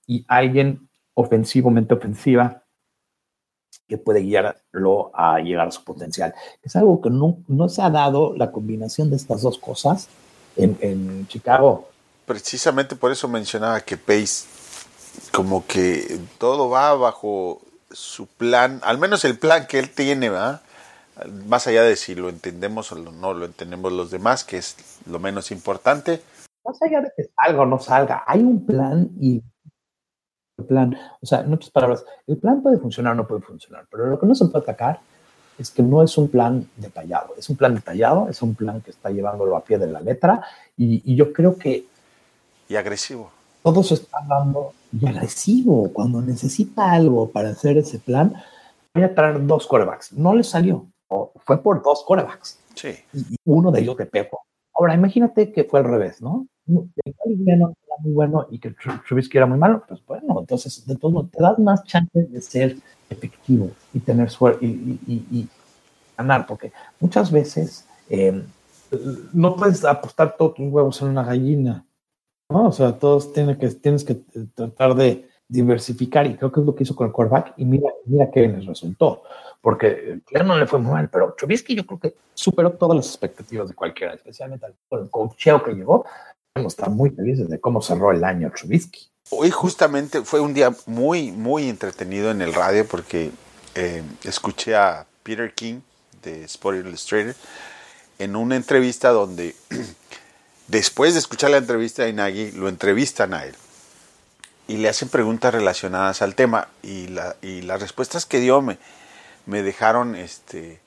[0.07, 2.63] y alguien ofensivamente ofensiva
[3.87, 6.33] que puede guiarlo a llegar a su potencial.
[6.63, 10.09] Es algo que no, no se ha dado la combinación de estas dos cosas
[10.55, 11.89] en, en, Chicago.
[12.25, 14.47] Precisamente por eso mencionaba que Pace,
[15.31, 17.61] como que todo va bajo
[17.91, 20.61] su plan, al menos el plan que él tiene, ¿va?
[21.47, 25.19] Más allá de si lo entendemos o no lo entendemos los demás, que es lo
[25.19, 26.21] menos importante.
[26.65, 29.41] Más allá de que salga o no salga, hay un plan y
[30.57, 33.85] el plan, o sea, en otras palabras, el plan puede funcionar o no puede funcionar,
[33.89, 34.99] pero lo que no se puede atacar
[35.57, 38.91] es que no es un plan detallado, es un plan detallado, es un plan que
[38.91, 40.41] está llevándolo a pie de la letra
[40.77, 41.85] y, yo creo que...
[42.67, 43.31] Y agresivo.
[43.63, 48.33] Todos están dando y agresivo cuando necesita algo para hacer ese plan.
[48.93, 50.13] Voy a traer dos corebacks.
[50.13, 50.87] No le salió.
[51.07, 52.59] O fue por dos corebacks.
[52.75, 52.95] Sí.
[53.13, 54.41] Y uno de ellos de Pepo.
[54.73, 56.47] Ahora, imagínate que fue al revés, ¿no?
[56.67, 57.67] era
[57.99, 58.75] muy bueno y que
[59.07, 62.77] Trubisky era muy malo, pues bueno, entonces de todo te das más chances de ser
[63.09, 65.47] efectivo y tener suerte y,
[66.17, 68.43] ganar, porque muchas veces em,
[69.33, 71.85] no puedes apostar todos tus huevos en una gallina,
[72.49, 72.67] ¿no?
[72.67, 74.15] O sea, todos tienen que, tienes que
[74.55, 77.89] tratar de diversificar y creo que es lo que hizo con el quarterback y mira,
[78.05, 79.23] mira qué les resultó,
[79.61, 83.07] porque claro no le fue muy mal, pero Trubisky yo creo que superó todas las
[83.07, 86.05] expectativas de cualquiera, especialmente por el cocheo que llegó,
[86.55, 89.07] está muy felices de cómo cerró el año Trubisky.
[89.29, 93.31] Hoy justamente fue un día muy, muy entretenido en el radio porque
[93.75, 95.81] eh, escuché a Peter King
[96.23, 97.35] de Sport Illustrated
[98.19, 99.55] en una entrevista donde
[100.67, 103.55] después de escuchar la entrevista de Nagy, lo entrevistan a él
[104.67, 108.77] y le hacen preguntas relacionadas al tema y, la, y las respuestas que dio me,
[109.45, 110.79] dejaron este,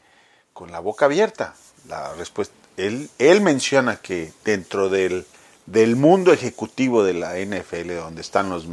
[0.53, 1.55] con la boca abierta.
[1.89, 5.27] La respuesta, él, menciona que dentro del
[5.67, 8.67] del mundo ejecutivo de la NFL, donde están los,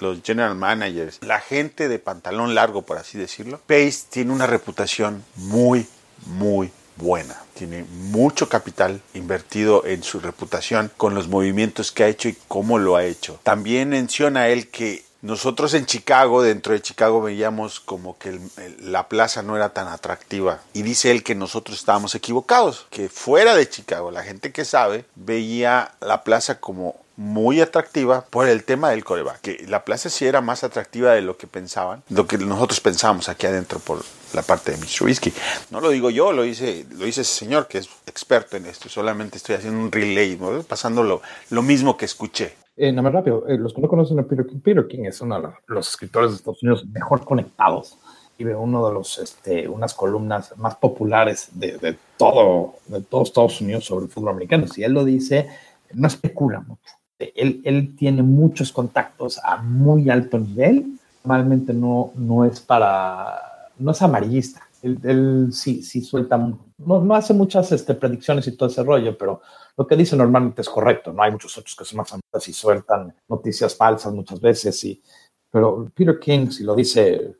[0.00, 5.24] los general managers, la gente de pantalón largo, por así decirlo, Pace tiene una reputación
[5.36, 5.86] muy,
[6.26, 7.36] muy buena.
[7.54, 12.78] Tiene mucho capital invertido en su reputación con los movimientos que ha hecho y cómo
[12.78, 13.38] lo ha hecho.
[13.42, 18.38] También menciona él que nosotros en Chicago, dentro de Chicago, veíamos como que
[18.80, 20.60] la plaza no era tan atractiva.
[20.74, 25.06] Y dice él que nosotros estábamos equivocados, que fuera de Chicago, la gente que sabe,
[25.14, 29.40] veía la plaza como muy atractiva por el tema del coreback.
[29.40, 33.28] Que la plaza sí era más atractiva de lo que pensaban, lo que nosotros pensábamos
[33.28, 34.78] aquí adentro por la parte de.
[35.00, 35.32] Whiskey.
[35.70, 38.88] No lo digo yo, lo dice, lo dice ese señor que es experto en esto.
[38.88, 42.54] Solamente estoy haciendo un relay, pasando lo, lo mismo que escuché.
[42.76, 45.20] Eh, nada más rápido, eh, los que no conocen a Peter King, Peter King es
[45.20, 47.98] uno de los escritores de Estados Unidos mejor conectados
[48.36, 53.28] y ve uno de los, este, unas columnas más populares de, de, todo, de todos
[53.28, 54.66] Estados Unidos sobre el fútbol americano.
[54.66, 55.48] Si él lo dice,
[55.92, 56.94] no especula mucho.
[57.34, 60.98] Él, él tiene muchos contactos a muy alto nivel.
[61.24, 64.62] Normalmente no, no es para, no es amarillista.
[64.82, 69.16] Él, él sí, sí suelta, no, no hace muchas este, predicciones y todo ese rollo,
[69.16, 69.40] pero
[69.76, 71.22] lo que dice normalmente es correcto, ¿no?
[71.22, 75.02] Hay muchos otros que son más amantes y sueltan noticias falsas muchas veces, y,
[75.50, 77.34] pero Peter King, si lo dice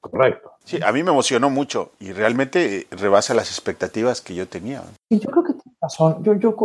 [0.00, 0.52] correcto.
[0.64, 4.84] Sí, a mí me emocionó mucho y realmente rebasa las expectativas que yo tenía.
[5.08, 6.22] Y yo creo que razón.
[6.22, 6.56] Yo, yo,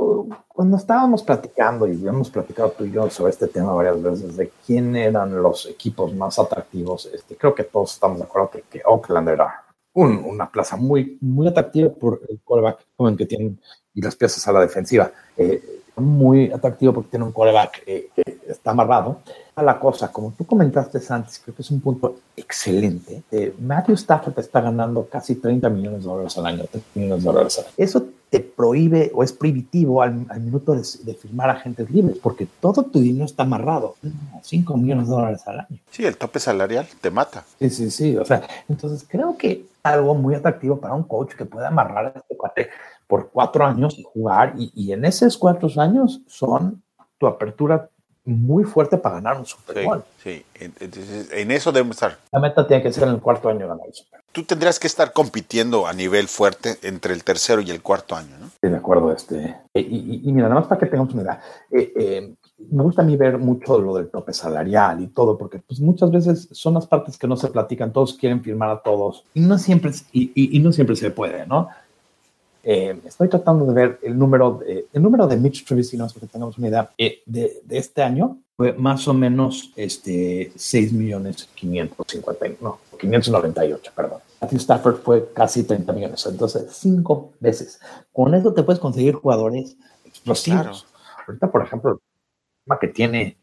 [0.48, 4.52] cuando estábamos platicando, y hemos platicado tú y yo sobre este tema varias veces, de
[4.66, 8.82] quién eran los equipos más atractivos, este, creo que todos estamos de acuerdo que, que
[8.86, 9.64] Oakland era
[9.96, 13.60] una plaza muy, muy atractiva por el quarterback joven que tienen
[13.94, 15.12] y las piezas a la defensiva.
[15.38, 19.20] Eh, muy atractivo porque tiene un quarterback eh, que está amarrado.
[19.56, 23.22] A la cosa, como tú comentaste antes, creo que es un punto excelente.
[23.32, 27.32] Eh, Matthew Stafford está ganando casi 30 millones de dólares al año, 30 millones de
[27.32, 27.74] dólares al año.
[27.78, 32.48] Eso te prohíbe o es prohibitivo al, al minuto de, de, firmar agentes libres, porque
[32.60, 33.94] todo tu dinero está amarrado.
[34.42, 35.78] 5 millones de dólares al año.
[35.92, 37.46] Sí, el tope salarial te mata.
[37.60, 38.18] Sí, sí, sí.
[38.18, 42.20] O sea, entonces creo que algo muy atractivo para un coach que pueda amarrar a
[42.20, 42.70] este cuate
[43.06, 46.82] por cuatro años y jugar, y, y en esos cuatro años son
[47.20, 47.88] tu apertura
[48.26, 50.04] muy fuerte para ganar un Super Bowl.
[50.24, 52.18] Sí, entonces en eso debemos estar.
[52.32, 54.88] La meta tiene que ser en el cuarto año ganar el Super Tú tendrías que
[54.88, 58.48] estar compitiendo a nivel fuerte entre el tercero y el cuarto año, ¿no?
[58.48, 59.12] Sí, de acuerdo.
[59.12, 61.42] Este, y, mira, nada más para que tengamos una idea.
[61.70, 62.36] Eh, eh,
[62.72, 66.10] me gusta a mí ver mucho lo del tope salarial y todo, porque pues muchas
[66.10, 69.58] veces son las partes que no se platican, todos quieren firmar a todos y no
[69.58, 71.68] siempre, y, y no siempre se puede, ¿no?
[72.66, 76.58] Eh, estoy tratando de ver el número de, el número de Mitch para que tengamos
[76.58, 82.64] una idea, eh, de, de, este año fue más o menos este, 6 millones 550,
[82.64, 84.20] no, 598, perdón.
[84.40, 87.82] Matthew Stafford fue casi 30 millones, entonces cinco veces.
[88.14, 90.86] Con eso te puedes conseguir jugadores explosivos.
[91.28, 91.98] Ahorita, por ejemplo, el
[92.66, 93.38] problema que tiene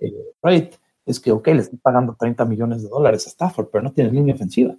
[0.00, 0.70] eh,
[1.06, 4.10] es que, ok, le estoy pagando 30 millones de dólares a Stafford, pero no tiene
[4.10, 4.74] línea ofensiva.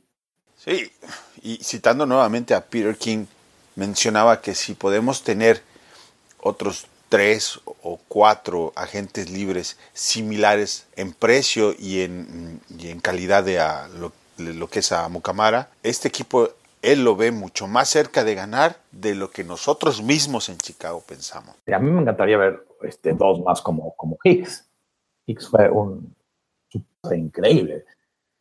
[0.56, 0.92] Sí,
[1.42, 3.26] y citando nuevamente a Peter King,
[3.76, 5.62] mencionaba que si podemos tener
[6.40, 13.60] otros tres o cuatro agentes libres similares en precio y en, en calidad de
[14.38, 16.50] lo, que es a Mucamara, este equipo
[16.82, 21.04] él lo ve mucho más cerca de ganar de lo que nosotros mismos en Chicago
[21.06, 21.56] pensamos.
[21.72, 24.66] A mí me encantaría ver este, dos más como, como Hicks.
[25.28, 26.16] Hicks fue un
[27.12, 27.86] increíble.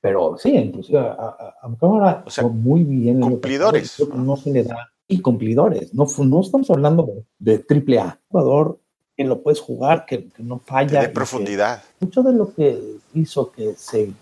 [0.01, 3.21] Pero sí, inclusive a, Mucamara o muy bien.
[3.21, 4.01] Cumplidores.
[4.15, 5.93] No se le da y cumplidores.
[5.93, 8.19] No, no estamos hablando de, triple A.
[8.29, 8.79] Jugador
[9.17, 11.03] que lo puedes jugar, que, no falla.
[11.03, 11.83] De profundidad.
[11.99, 12.81] mucho de lo que
[13.13, 14.13] hizo que se,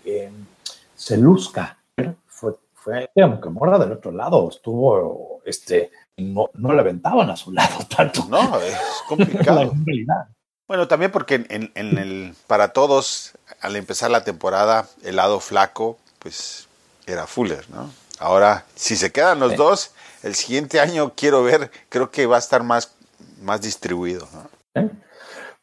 [0.95, 1.77] se luzca
[2.25, 7.51] fue, fue que Mora del otro lado estuvo, este, no, no le aventaban a su
[7.51, 8.25] lado tanto.
[8.27, 9.71] No, es complicado.
[10.67, 15.99] bueno, también porque en, en el, para todos, al empezar la temporada, el lado flaco,
[16.17, 16.67] pues
[17.05, 17.91] era Fuller, ¿no?
[18.19, 19.91] Ahora, si se quedan los dos,
[20.23, 22.95] el siguiente año quiero ver, creo que va a estar más,
[23.41, 24.27] más distribuido.
[24.33, 24.89] ¿no?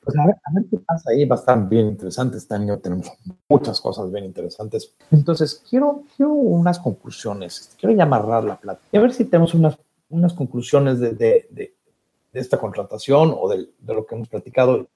[0.07, 2.37] Pues a ver, a ver qué pasa ahí, va a estar bien interesante.
[2.37, 3.11] Este año tenemos
[3.49, 4.95] muchas cosas bien interesantes.
[5.11, 9.53] Entonces, quiero, quiero unas conclusiones, quiero ya amarrar la plata y a ver si tenemos
[9.55, 9.77] unas,
[10.09, 11.75] unas conclusiones de, de, de,
[12.35, 14.87] esta contratación o de, lo que hemos platicado.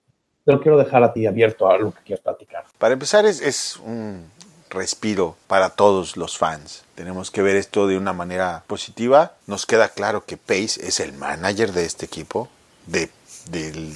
[0.45, 2.65] Pero quiero dejar a ti abierto a lo que quieras platicar.
[2.79, 4.25] Para empezar, es, es un,
[4.71, 6.85] respiro para todos los fans.
[6.95, 9.35] Tenemos que ver esto de una manera positiva.
[9.47, 12.49] Nos queda claro que Pace es el manager de este equipo,
[12.87, 13.11] de,
[13.47, 13.95] del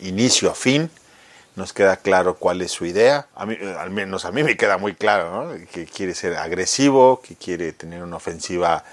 [0.00, 0.90] inicio a fin.
[1.56, 3.28] Nos queda claro cuál es su idea.
[3.46, 7.72] Mí, al menos a mí me queda muy claro que quiere ser agresivo, que quiere
[7.72, 8.84] tener una ofensiva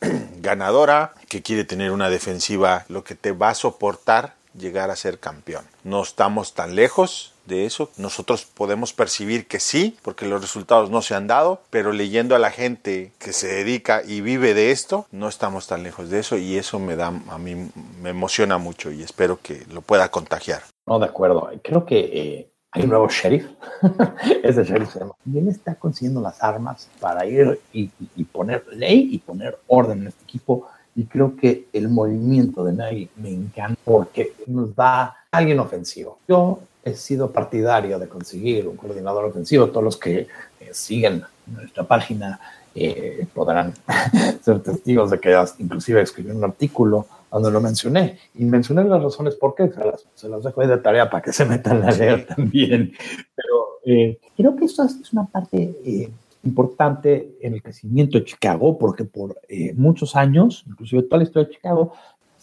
[0.38, 5.18] ganadora, que quiere tener una defensiva lo que te va a soportar llegar a ser
[5.18, 5.66] campeón.
[5.82, 7.90] No estamos tan lejos de eso.
[7.96, 12.38] Nosotros podemos percibir que sí, porque los resultados no se han dado, pero leyendo a
[12.38, 16.36] la gente que se dedica y vive de esto, no estamos tan lejos de eso
[16.36, 20.62] y eso me da a mí me emociona mucho y espero que lo pueda contagiar.
[20.86, 21.50] No, de acuerdo.
[21.62, 23.46] Creo que eh, hay un nuevo sheriff.
[24.42, 25.14] Ese sheriff se llama.
[25.24, 30.02] Y él está consiguiendo las armas para ir y, y poner ley y poner orden
[30.02, 35.16] en este equipo y creo que el movimiento de Nagy me encanta porque nos da
[35.30, 36.18] alguien ofensivo.
[36.28, 39.68] Yo he sido partidario de conseguir un coordinador ofensivo.
[39.68, 40.20] Todos los que
[40.60, 42.40] eh, siguen nuestra página
[42.74, 43.72] eh, podrán
[44.42, 48.18] ser testigos de que inclusive escribí un artículo donde lo mencioné.
[48.34, 49.70] Y mencioné las razones por qué.
[50.14, 52.92] Se las, dejo ahí de tarea para que se metan a leer también.
[53.34, 56.10] Pero eh, creo que esto es una parte
[56.44, 61.48] importante en el crecimiento de Chicago, porque por eh, muchos años, inclusive toda la historia
[61.48, 61.94] de Chicago,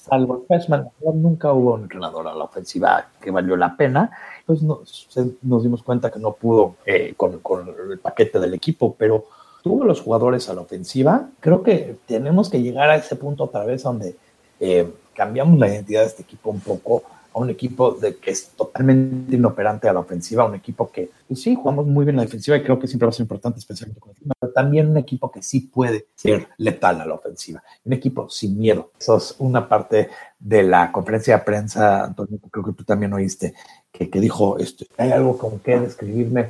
[0.01, 4.11] salvo el freshman, nunca hubo un entrenador a la ofensiva que valió la pena.
[4.39, 5.07] Entonces nos,
[5.43, 9.25] nos dimos cuenta que no pudo eh, con, con, el paquete del equipo, pero
[9.61, 11.29] tuvo los jugadores a la ofensiva.
[11.39, 14.15] Creo que tenemos que llegar a ese punto otra vez donde
[14.59, 18.49] eh, cambiamos la identidad de este equipo un poco a un equipo de que es
[18.49, 22.57] totalmente inoperante a la ofensiva, un equipo que pues sí, jugamos muy bien la defensiva
[22.57, 24.97] y creo que siempre va a ser importante, especialmente con el clima, pero también un
[24.97, 28.91] equipo que sí puede ser letal a la ofensiva, un equipo sin miedo.
[28.99, 33.53] Eso es una parte de la conferencia de prensa, Antonio, creo que tú también oíste,
[33.91, 36.49] que, que dijo, esto, hay algo con que describirme,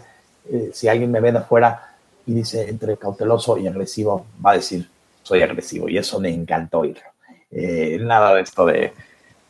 [0.49, 4.55] eh, si alguien me ve de afuera y dice entre cauteloso y agresivo, va a
[4.55, 4.89] decir,
[5.23, 7.03] soy agresivo y eso me encantó oírlo.
[7.51, 8.93] Eh, nada de esto de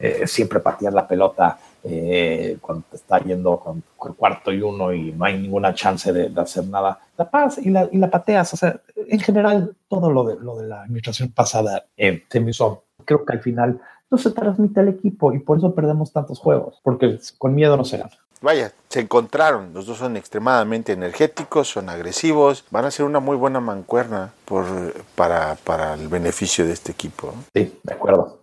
[0.02, 5.12] eh, siempre patear la pelota eh, cuando te está yendo con, cuarto y uno y
[5.12, 7.00] no hay ninguna chance de, hacer nada.
[7.18, 8.52] La paz y la, y la, pateas.
[8.56, 12.50] O sea, en general, todo lo de, lo de la administración pasada eh, se me
[12.50, 12.86] hizo.
[13.06, 13.80] Creo que al final
[14.10, 17.86] no se transmite al equipo y por eso perdemos tantos juegos, porque con miedo no
[17.86, 18.18] se gana.
[18.42, 19.72] Vaya, se encontraron.
[19.72, 22.66] Los dos son extremadamente energéticos, son agresivos.
[22.72, 24.66] Van a ser una muy buena mancuerna por,
[25.14, 27.36] para, para el beneficio de este equipo.
[27.54, 28.40] Sí, de acuerdo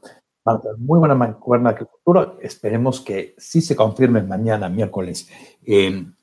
[0.78, 2.38] muy buena mancuerna el futuro.
[2.40, 5.28] Esperemos que sí se confirme mañana, miércoles,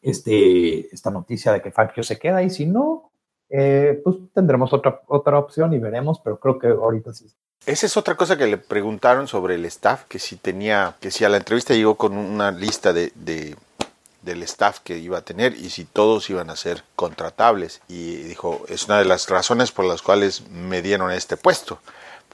[0.01, 3.11] este, esta noticia de que Fangio se queda y si no,
[3.49, 7.27] eh, pues tendremos otra, otra opción y veremos, pero creo que ahorita sí.
[7.65, 11.25] Esa es otra cosa que le preguntaron sobre el staff, que si tenía, que si
[11.25, 13.55] a la entrevista llegó con una lista de, de
[14.25, 17.81] del staff que iba a tener y si todos iban a ser contratables.
[17.87, 21.79] Y dijo, es una de las razones por las cuales me dieron este puesto,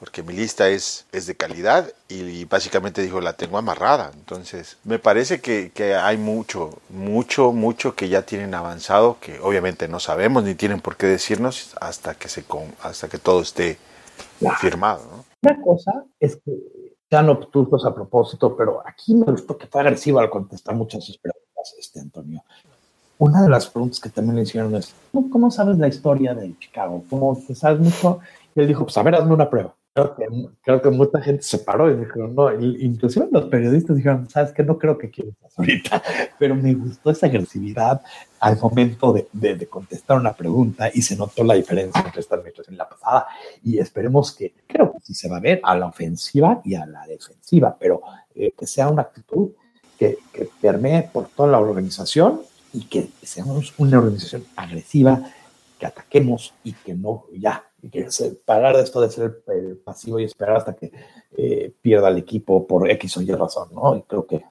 [0.01, 4.09] porque mi lista es, es de calidad y, básicamente dijo, la tengo amarrada.
[4.15, 9.87] Entonces, me parece que, que, hay mucho, mucho, mucho que ya tienen avanzado, que obviamente
[9.87, 12.43] no sabemos ni tienen por qué decirnos hasta que, se,
[12.81, 13.77] hasta que todo esté
[14.59, 15.03] firmado.
[15.03, 15.25] ¿no?
[15.43, 16.51] Una cosa es que
[17.07, 21.75] sean obtusos a propósito, pero aquí me gustó que fue agresivo al contestar muchas preguntas
[21.77, 22.43] este Antonio.
[23.19, 24.95] Una de las preguntas que también le hicieron es,
[25.31, 27.03] ¿cómo sabes la historia de Chicago?
[27.07, 28.19] ¿Cómo te sabes mucho?
[28.55, 29.75] Y él dijo, pues a ver, hazme una prueba.
[29.93, 30.25] Creo que,
[30.61, 34.63] creo que mucha gente se paró y dijo, no, inclusive los periodistas dijeron, sabes que
[34.63, 36.01] no creo que quieras ahorita,
[36.39, 38.01] pero me gustó esa agresividad
[38.39, 42.75] al momento de, de, contestar una pregunta y se notó la diferencia entre esta administración
[42.75, 43.27] y la pasada.
[43.63, 46.85] Y esperemos que, creo que sí se va a ver a la ofensiva y a
[46.85, 48.01] la defensiva, pero
[48.33, 49.49] eh, que sea una actitud
[49.99, 55.21] que, que permee por toda la organización y que seamos una organización agresiva,
[55.77, 59.77] que ataquemos y que no, ya, y que se, parar de esto de ser el,
[59.77, 60.91] pasivo y esperar hasta que
[61.37, 63.95] eh, pierda el equipo por X o Y razón, ¿no?
[63.95, 64.43] Y creo que,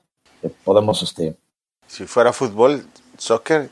[0.65, 1.37] podemos, este...
[1.87, 2.85] Si fuera fútbol,
[3.19, 3.71] soccer,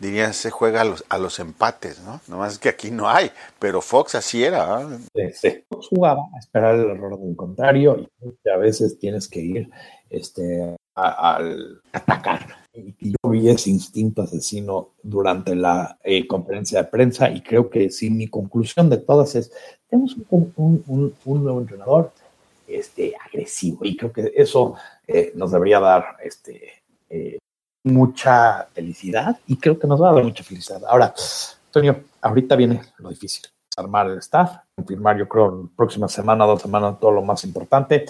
[0.00, 2.20] dirían se juega a los, a los empates, ¿no?
[2.26, 4.88] Nomás que aquí no hay, pero Fox así era.
[5.14, 5.64] Sí, sí.
[5.68, 9.70] Fox jugaba a esperar el error del contrario y a veces tienes que ir
[10.08, 12.59] este, al atacar.
[12.72, 18.10] Yo vi ese instinto asesino durante la eh, conferencia de prensa y creo que sí,
[18.10, 19.52] mi conclusión de todas es,
[19.88, 20.52] tenemos un,
[20.86, 22.12] un, un, nuevo entrenador
[22.68, 27.38] este, agresivo y creo que eso eh, nos debería dar este, eh,
[27.84, 30.82] mucha felicidad y creo que nos va a dar mucha felicidad.
[30.88, 31.12] Ahora,
[31.66, 33.46] Antonio, ahorita viene lo difícil,
[33.76, 38.04] armar el staff, confirmar yo creo próxima semana, dos semanas, todo lo más importante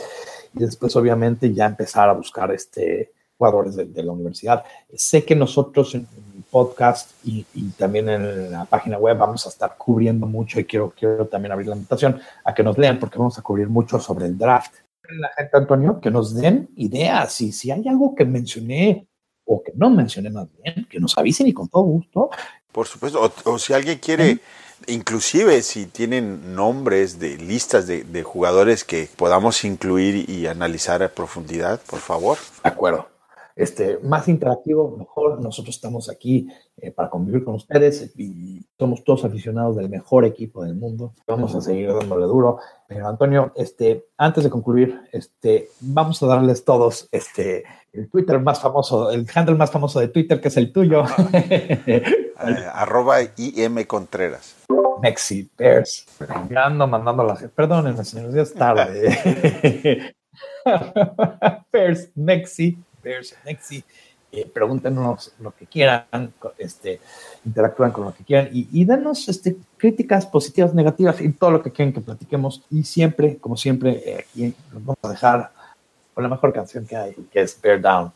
[0.54, 4.62] y después obviamente ya empezar a buscar este, jugadores de, la universidad.
[4.94, 7.44] Sé que nosotros en, el podcast y,
[7.78, 11.68] también en la página web vamos a estar cubriendo mucho y quiero, quiero también abrir
[11.68, 14.74] la invitación a que nos lean porque vamos a cubrir mucho sobre el draft.
[15.18, 19.08] La gente, Antonio, que nos den ideas y si hay algo que mencioné
[19.46, 22.28] o que no mencioné más bien, que nos avisen y con todo gusto.
[22.70, 24.38] Por supuesto, o, si alguien quiere...
[24.86, 31.10] Inclusive si tienen nombres de listas de, de, jugadores que podamos incluir y analizar a
[31.10, 32.38] profundidad, por favor.
[32.64, 33.09] De acuerdo.
[33.60, 35.38] Este, más interactivo, mejor.
[35.42, 36.48] Nosotros estamos aquí
[36.78, 41.12] eh, para convivir con ustedes y somos todos aficionados del mejor equipo del mundo.
[41.26, 42.58] Vamos a seguir dándole duro.
[42.88, 48.60] Pero Antonio, este, antes de concluir, este, vamos a darles todos este, el Twitter más
[48.60, 51.04] famoso, el handle más famoso de Twitter, que es el tuyo.
[52.42, 54.56] Eh, arroba IM Contreras.
[55.02, 56.06] Mexi Bears.
[56.56, 57.42] Ando mandando las.
[57.42, 60.14] Perdónenme, señores, ya es tarde.
[61.72, 63.84] Bears, Mexi, Bears, Mexi.
[64.32, 67.00] Eh, pregúntenos lo que quieran, este,
[67.44, 71.62] interactúan con lo que quieran y, y denos este, críticas positivas, negativas y todo lo
[71.62, 72.62] que quieran que platiquemos.
[72.70, 75.50] Y siempre, como siempre, eh, aquí nos vamos a dejar
[76.14, 78.12] con la mejor canción que hay, que es Bear Down.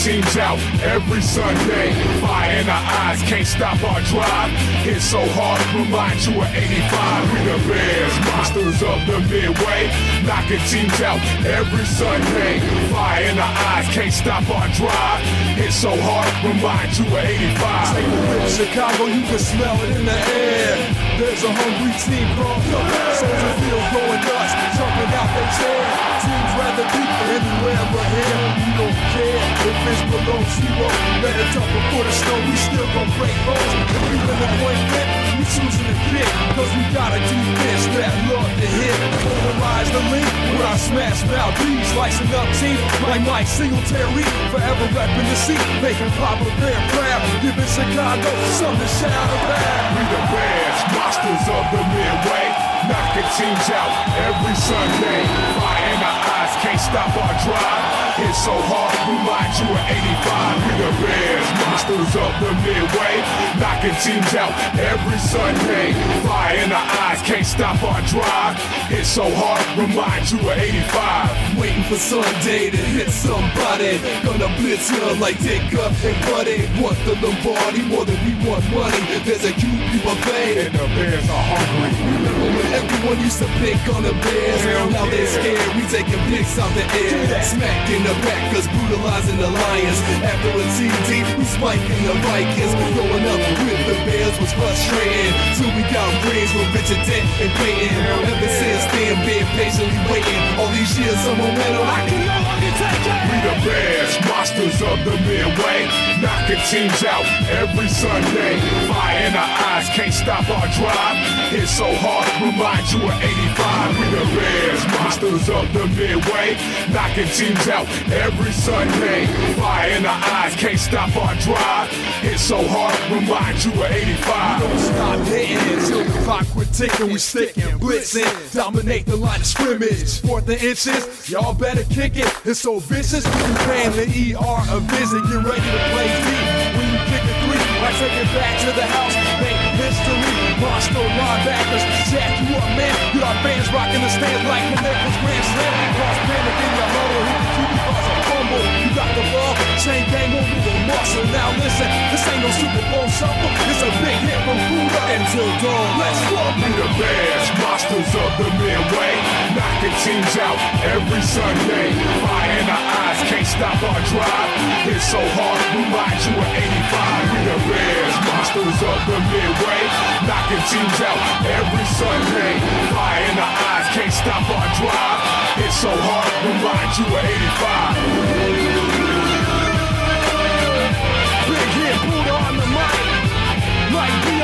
[0.00, 1.92] Teams out every Sunday.
[2.20, 4.50] Fire in our eyes, can't stop our drive.
[4.80, 7.32] Hit so hard, remind you of 85.
[7.32, 9.92] We the Bears, monsters of the midway,
[10.24, 12.60] knocking teams out every Sunday.
[12.88, 15.20] Fire in our eyes, can't stop our drive.
[15.60, 17.94] Hit so hard, remind you of 85.
[17.94, 18.06] Take
[18.40, 21.09] a Chicago, you can smell it in the air.
[21.20, 22.80] There's a hungry team called the
[23.12, 25.80] Soldier Field going nuts, jumping out their chair.
[26.24, 28.40] Teams rather deep anywhere but here.
[28.56, 30.88] We don't care if it's below zero.
[31.20, 33.72] It talk before the snow, we still gon' break bones.
[33.92, 36.30] If we win the point fit, we choosing to kick.
[36.56, 38.96] Cause we got a defense that love to hit.
[39.20, 41.92] Polarize the link with our smash mouth beats.
[41.92, 44.24] Slicing up teeth like Mike Singletary.
[44.48, 47.20] Forever repping the seat, making Papa Bear proud.
[47.44, 49.80] Giving Chicago something to shout about.
[49.96, 50.80] We the Bears,
[51.18, 52.46] of the Midway.
[52.86, 53.92] Knocking teams out
[54.26, 55.26] every Sunday.
[55.58, 56.19] Fire eyes eyes
[56.60, 58.00] can't stop our drive.
[58.20, 60.60] It's so hard, remind you of 85.
[60.60, 63.14] We the Bears, monsters of the Midway.
[63.56, 65.96] Knocking teams out every Sunday.
[66.20, 68.60] Fire in the eyes can't stop our drive.
[68.92, 71.56] It's so hard, remind you of 85.
[71.56, 73.96] Waiting for Sunday to hit somebody.
[74.20, 76.68] Gonna blitz you like Dick up and Buddy.
[76.76, 79.00] Want the Lombardi more than we want money.
[79.24, 80.68] There's a QB buffet.
[80.68, 81.92] And the Bears are hungry.
[82.04, 84.60] Remember when everyone used to pick on the Bears?
[84.60, 85.72] Hell now they're scared.
[85.72, 87.42] We taking picks out the air.
[87.42, 90.00] Smacking the Packers, brutalizing the Lions.
[90.24, 92.72] After a TD, we spiking the Vikings.
[92.96, 95.32] Growing up with the Bears was frustrating.
[95.54, 97.92] Till we got rings with Richard Dent and Peyton.
[98.26, 100.40] Ever since then, been patiently waiting.
[100.58, 105.90] All these years of momentum, I can We the Bears, monsters of the Midway.
[106.22, 108.60] Knocking teams out every Sunday.
[108.86, 111.18] Fire in our eyes, can't stop our drive.
[111.52, 113.98] It's so hard, remind you of 85.
[113.98, 116.54] We the Bears, monsters of the Midway.
[116.92, 119.26] Knocking teams out every Sunday.
[119.58, 121.88] Fire in our eyes, can't stop our drive.
[122.22, 124.60] It's so hard, remind you of 85.
[124.60, 127.08] Don't stop hitting until the clock ticking.
[127.12, 130.20] We sticking, blitzing, dominate the line of scrimmage.
[130.20, 132.30] Fourth and inches, y'all better kick it.
[132.44, 133.24] It's so vicious.
[133.24, 135.22] You paying the ER a visit.
[135.28, 136.46] Get ready to play deep.
[136.76, 139.14] When you kick a three, I take it back to the house.
[139.42, 140.34] Make history.
[140.60, 142.94] Monster linebackers, jack you up, man.
[143.14, 145.72] You got fans rocking the stands like Lakers Grand Slam.
[145.96, 147.22] Cross panic in your huddle.
[147.24, 148.64] Who can keep you cause a fumble?
[148.84, 151.24] You got the ball, same game over with muscle.
[151.32, 153.48] Now listen, this ain't no Super Bowl shuffle.
[153.64, 155.88] It's a big hit from Buddha until dawn.
[155.96, 156.42] Let's go.
[156.60, 159.12] We the Bears, monsters of the Midway.
[159.56, 161.96] Knocking teams out every Sunday.
[162.20, 164.50] Fire in our eyes, can't stop our drive.
[164.84, 167.32] It's so hard, we remind you of 85.
[167.32, 169.82] We the Bears, monsters of the Midway.
[170.28, 171.20] Knocking teams out
[171.56, 172.52] every Sunday.
[172.92, 175.20] Fire in our eyes, can't stop our drive.
[175.64, 178.69] It's so hard, we remind you of 85.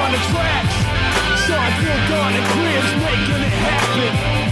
[0.06, 0.74] on the tracks.
[1.46, 4.45] So I feel God and Chris making it happen.